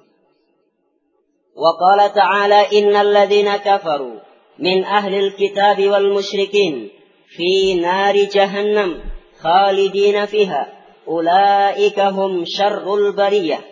Wa 1.56 1.72
qala 1.80 2.12
ta'ala 2.12 2.68
innal 2.68 3.12
ladzina 3.12 3.64
kafaru 3.64 4.20
min 4.60 4.84
ahli 4.84 5.32
alkitab 5.32 5.80
wal 5.88 6.12
musyrikin 6.12 6.92
fi 7.32 7.80
nari 7.80 8.28
jahannam 8.28 9.00
khalidina 9.40 10.28
fiha 10.28 10.68
ulaika 11.08 12.12
hum 12.12 12.44
syarrul 12.44 13.16
bariyah 13.16 13.64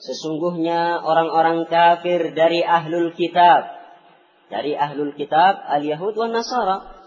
Sesungguhnya 0.00 1.04
orang-orang 1.04 1.68
kafir 1.68 2.32
dari 2.32 2.64
ahlul 2.64 3.12
kitab 3.12 3.79
dari 4.50 4.74
ahlul 4.74 5.14
kitab 5.14 5.62
al-Yahud 5.62 6.18
wal 6.18 6.34
Nasara. 6.34 6.98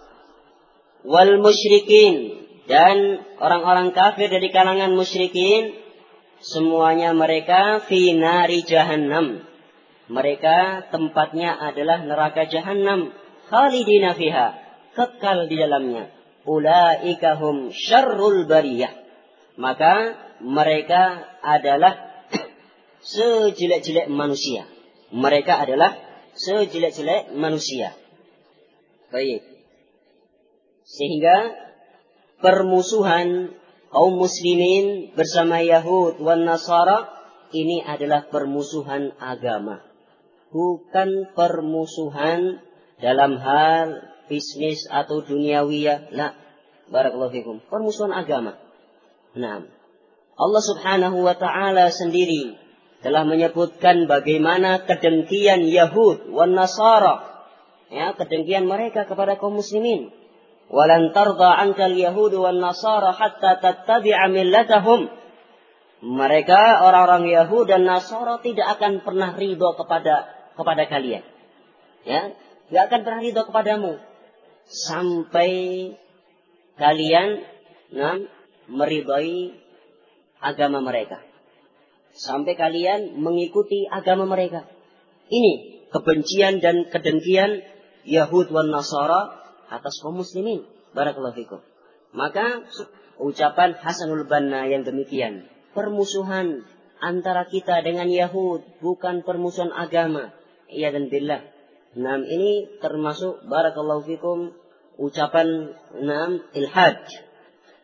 Wal 1.04 1.38
musyrikin. 1.44 2.42
Dan 2.64 3.20
orang-orang 3.44 3.92
kafir 3.92 4.32
dari 4.32 4.48
kalangan 4.48 4.96
musyrikin 4.96 5.76
semuanya 6.40 7.12
mereka 7.12 7.84
fi 7.84 8.16
nari 8.16 8.64
jahannam. 8.64 9.44
Mereka 10.08 10.88
tempatnya 10.96 11.60
adalah 11.60 12.08
neraka 12.08 12.48
jahannam. 12.48 13.12
Khalidina 13.52 14.16
fiha. 14.16 14.56
Kekal 14.96 15.52
di 15.52 15.60
dalamnya. 15.60 16.08
Ulaika 16.48 17.36
hum 17.36 17.76
syarrul 17.76 18.48
bariyah. 18.48 18.96
Maka 19.60 20.16
mereka 20.40 21.28
adalah 21.44 22.00
sejelek-jelek 23.12 24.08
manusia. 24.08 24.64
Mereka 25.12 25.68
adalah 25.68 26.13
sejelek-jelek 26.38 27.34
manusia. 27.38 27.94
Baik. 29.14 29.46
Sehingga 30.84 31.54
permusuhan 32.42 33.56
kaum 33.94 34.14
muslimin 34.18 35.14
bersama 35.14 35.62
Yahud 35.62 36.20
dan 36.20 36.44
Nasara 36.44 37.08
ini 37.54 37.86
adalah 37.86 38.28
permusuhan 38.28 39.14
agama. 39.22 39.86
Bukan 40.50 41.34
permusuhan 41.34 42.62
dalam 43.02 43.38
hal 43.42 44.14
bisnis 44.30 44.86
atau 44.90 45.22
duniawiyah. 45.26 46.14
Nah, 46.14 46.34
barakallahu 46.90 47.34
fikum. 47.34 47.58
Permusuhan 47.70 48.14
agama. 48.14 48.58
Nah, 49.34 49.66
Allah 50.34 50.64
subhanahu 50.66 51.22
wa 51.22 51.38
ta'ala 51.38 51.94
sendiri 51.94 52.63
telah 53.04 53.28
menyebutkan 53.28 54.08
bagaimana 54.08 54.88
kedengkian 54.88 55.68
Yahud 55.68 56.32
wan 56.32 56.56
Nasara. 56.56 57.36
Ya 57.92 58.16
kedengkian 58.16 58.66
mereka 58.66 59.06
kepada 59.06 59.38
kaum 59.38 59.60
muslimin. 59.60 60.10
Walan 60.72 61.14
tarda 61.14 61.62
ankal 61.62 61.94
yahud 61.94 62.34
wan 62.34 62.58
nasara 62.58 63.14
hatta 63.14 63.62
tattabi'a 63.62 64.32
millatahum. 64.34 65.12
Mereka 66.04 66.84
orang-orang 66.84 67.32
Yahud 67.32 67.64
dan 67.64 67.88
Nasara 67.88 68.42
tidak 68.44 68.76
akan 68.76 69.08
pernah 69.08 69.40
ridho 69.40 69.72
kepada 69.78 70.28
kepada 70.58 70.84
kalian. 70.90 71.24
Ya 72.04 72.34
tidak 72.68 72.84
akan 72.90 73.00
pernah 73.06 73.20
ridho 73.24 73.42
kepadamu. 73.48 73.92
Sampai 74.68 75.52
kalian 76.76 77.46
nah, 77.94 78.20
meridhoi 78.68 79.56
agama 80.44 80.84
mereka 80.84 81.33
sampai 82.14 82.54
kalian 82.54 83.18
mengikuti 83.18 83.90
agama 83.90 84.30
mereka. 84.30 84.70
Ini 85.30 85.86
kebencian 85.90 86.62
dan 86.62 86.90
kedengkian 86.90 87.66
Yahud 88.06 88.54
wan 88.54 88.70
Nasara 88.70 89.42
atas 89.70 89.98
kaum 90.02 90.22
muslimin. 90.22 90.66
Barakallahu 90.94 91.34
fikum. 91.34 91.60
Maka 92.14 92.62
ucapan 93.18 93.74
Hasanul 93.74 94.30
Banna 94.30 94.70
yang 94.70 94.86
demikian. 94.86 95.50
Permusuhan 95.74 96.62
antara 97.02 97.50
kita 97.50 97.82
dengan 97.82 98.06
Yahud 98.06 98.62
bukan 98.80 99.26
permusuhan 99.26 99.74
agama. 99.74 100.30
Iya 100.70 100.94
dan 100.94 101.10
billah. 101.10 101.42
Nah 101.98 102.22
ini 102.22 102.78
termasuk 102.78 103.50
barakallahu 103.50 104.06
fikum 104.06 104.54
ucapan 104.98 105.74
enam 105.98 106.42
ilhad. 106.54 107.02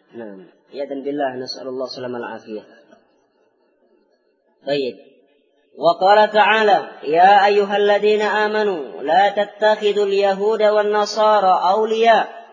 Nah, 0.10 0.50
ya 0.74 0.90
dan 0.90 1.06
billah 1.06 1.38
nasallallahu 1.38 1.90
alaihi 1.90 2.34
afiyah. 2.42 2.68
طيب 4.67 4.95
وقال 5.79 6.31
تعالى 6.31 6.79
يا 7.03 7.47
أيها 7.47 7.77
الذين 7.77 8.23
آمنوا 8.23 9.03
لا 9.03 9.25
تتخذوا 9.31 10.07
اليهود 10.07 10.63
والنصارى 10.63 11.55
أولياء 11.71 12.45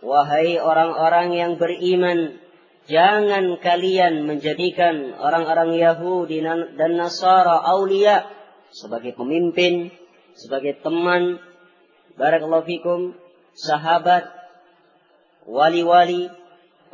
Wahai 0.00 0.56
orang-orang 0.56 1.36
yang 1.36 1.52
beriman, 1.60 2.40
jangan 2.88 3.60
kalian 3.60 4.24
menjadikan 4.24 5.12
orang-orang 5.12 5.76
Yahudi 5.76 6.40
dan 6.40 6.90
Nasara 6.96 7.60
aulia 7.68 8.24
sebagai 8.72 9.12
pemimpin, 9.12 9.92
sebagai 10.32 10.80
teman, 10.80 11.36
barakallahu 12.16 12.64
fikum, 12.64 13.12
sahabat, 13.52 14.24
wali-wali, 15.44 16.32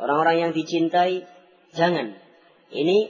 orang-orang 0.03 0.37
yang 0.43 0.51
dicintai, 0.51 1.23
jangan. 1.71 2.11
Ini 2.75 3.07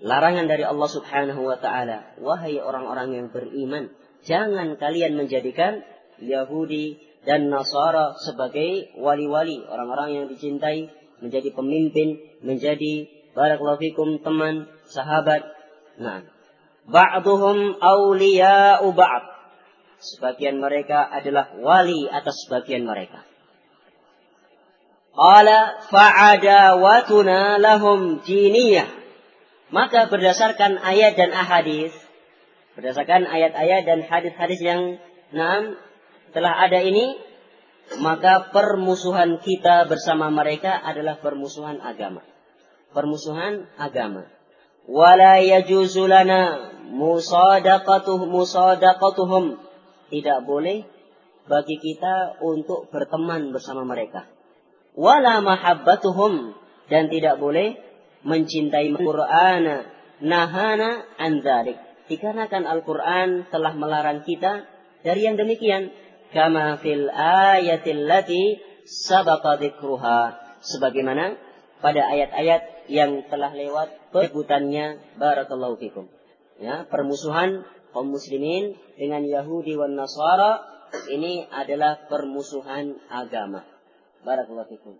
larangan 0.00 0.48
dari 0.48 0.64
Allah 0.64 0.88
Subhanahu 0.88 1.44
wa 1.44 1.56
taala, 1.60 2.16
wahai 2.20 2.56
orang-orang 2.56 3.08
yang 3.12 3.26
beriman, 3.28 3.92
jangan 4.24 4.80
kalian 4.80 5.16
menjadikan 5.16 5.84
Yahudi 6.20 7.00
dan 7.24 7.52
Nasara 7.52 8.16
sebagai 8.16 8.96
wali-wali, 8.96 9.60
orang-orang 9.68 10.08
yang 10.16 10.24
dicintai, 10.32 10.88
menjadi 11.20 11.52
pemimpin, 11.52 12.16
menjadi 12.40 13.08
barakallahu 13.36 13.80
fikum 13.80 14.24
teman, 14.24 14.72
sahabat. 14.88 15.44
Nah, 16.00 16.24
ba'duhum 16.88 17.76
awliya'u 17.76 18.88
ba'd. 18.96 19.24
Sebagian 20.00 20.56
mereka 20.56 21.04
adalah 21.12 21.52
wali 21.60 22.08
atas 22.08 22.48
sebagian 22.48 22.88
mereka. 22.88 23.20
Qala 25.12 25.84
fa'adawatuna 25.92 27.60
lahum 27.60 28.24
jiniyah 28.24 28.99
maka 29.70 30.10
berdasarkan 30.10 30.82
ayat 30.82 31.14
dan 31.14 31.30
ahadis, 31.30 31.94
berdasarkan 32.74 33.26
ayat-ayat 33.26 33.82
dan 33.86 34.02
hadis-hadis 34.02 34.60
yang 34.62 34.82
enam 35.30 35.78
telah 36.34 36.54
ada 36.66 36.82
ini, 36.82 37.14
maka 38.02 38.50
permusuhan 38.54 39.42
kita 39.42 39.86
bersama 39.90 40.30
mereka 40.30 40.74
adalah 40.74 41.18
permusuhan 41.18 41.82
agama. 41.82 42.22
Permusuhan 42.90 43.70
agama. 43.78 44.26
Wala 44.90 45.38
yajuzu 45.38 46.06
lana 46.06 46.74
musadaqatuh 46.90 48.26
musadaqatuhum. 48.26 49.58
Tidak 50.10 50.38
boleh 50.42 50.82
bagi 51.46 51.78
kita 51.78 52.42
untuk 52.42 52.90
berteman 52.90 53.54
bersama 53.54 53.86
mereka. 53.86 54.26
Wala 54.98 55.38
mahabbatuhum 55.38 56.58
dan 56.90 57.06
tidak 57.06 57.38
boleh 57.38 57.78
mencintai 58.24 58.92
Al-Qur'an 58.94 59.64
nahana 60.20 61.04
an. 61.16 61.40
Dikarenakan 62.10 62.64
Al-Qur'an 62.66 63.48
telah 63.48 63.72
melarang 63.76 64.26
kita 64.26 64.66
dari 65.06 65.24
yang 65.24 65.38
demikian. 65.38 65.94
Kama 66.30 66.78
fil 66.78 67.10
ayatil 67.10 68.06
lati 68.06 68.58
sabaqa 68.86 69.58
dzikruha. 69.58 70.38
Sebagaimana 70.60 71.34
pada 71.80 72.06
ayat-ayat 72.06 72.92
yang 72.92 73.24
telah 73.30 73.50
lewat 73.54 74.12
penyebutannya 74.12 75.16
barakallahu 75.16 75.80
fikum. 75.80 76.10
Ya, 76.60 76.84
permusuhan 76.86 77.64
kaum 77.96 78.12
muslimin 78.12 78.76
dengan 79.00 79.24
Yahudi 79.24 79.74
dan 79.74 79.96
Nasara 79.96 80.60
ini 81.08 81.46
adalah 81.48 82.04
permusuhan 82.10 82.98
agama. 83.08 83.64
Barakallahu 84.26 84.68
fikum. 84.68 84.94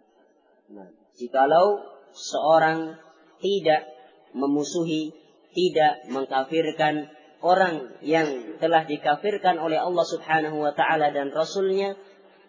Nah, 0.72 0.88
jikalau 1.18 1.82
seorang 2.14 2.96
tidak 3.40 3.88
memusuhi, 4.36 5.10
tidak 5.50 6.06
mengkafirkan 6.08 7.10
orang 7.40 7.96
yang 8.04 8.60
telah 8.60 8.84
dikafirkan 8.84 9.58
oleh 9.58 9.80
Allah 9.80 10.06
Subhanahu 10.06 10.60
wa 10.60 10.72
taala 10.76 11.10
dan 11.10 11.32
rasulnya, 11.32 11.96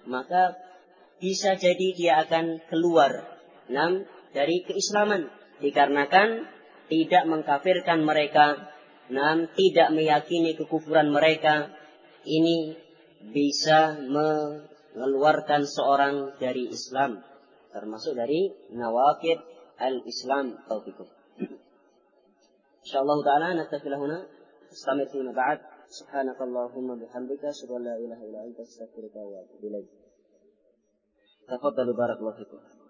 maka 0.05 0.59
bisa 1.17 1.55
jadi 1.55 1.87
dia 1.95 2.13
akan 2.27 2.59
keluar 2.67 3.39
enam 3.71 4.03
dari 4.35 4.67
keislaman 4.67 5.31
dikarenakan 5.63 6.45
tidak 6.91 7.23
mengkafirkan 7.23 8.03
mereka, 8.03 8.67
enam 9.07 9.47
tidak 9.55 9.95
meyakini 9.95 10.59
kekufuran 10.59 11.07
mereka. 11.07 11.71
Ini 12.21 12.77
bisa 13.31 13.97
mengeluarkan 13.97 15.65
seorang 15.65 16.37
dari 16.37 16.69
Islam 16.69 17.23
termasuk 17.71 18.13
dari 18.13 18.51
nawakid 18.75 19.39
الإسلام 19.87 20.57
توفيقكم 20.69 21.05
إن 22.81 22.89
شاء 22.93 23.01
الله 23.01 23.25
تعالى 23.25 23.61
نتكل 23.61 23.93
هنا. 23.93 24.27
نستمر 24.71 25.05
فيما 25.11 25.31
بعد. 25.31 25.59
سبحانك 25.87 26.41
اللهم 26.41 26.99
بحمدك 26.99 27.45
أشهد 27.45 27.71
أن 27.71 27.83
لا 27.83 27.95
إله 27.95 28.29
إلا 28.29 28.43
أنت 28.43 28.59
أستغفرك 28.59 29.15
وأتوب 29.15 29.63
إليك. 29.63 29.89
تفضلوا 31.47 31.95
بارك 31.97 32.19
الله 32.19 32.31
فيكم. 32.31 32.80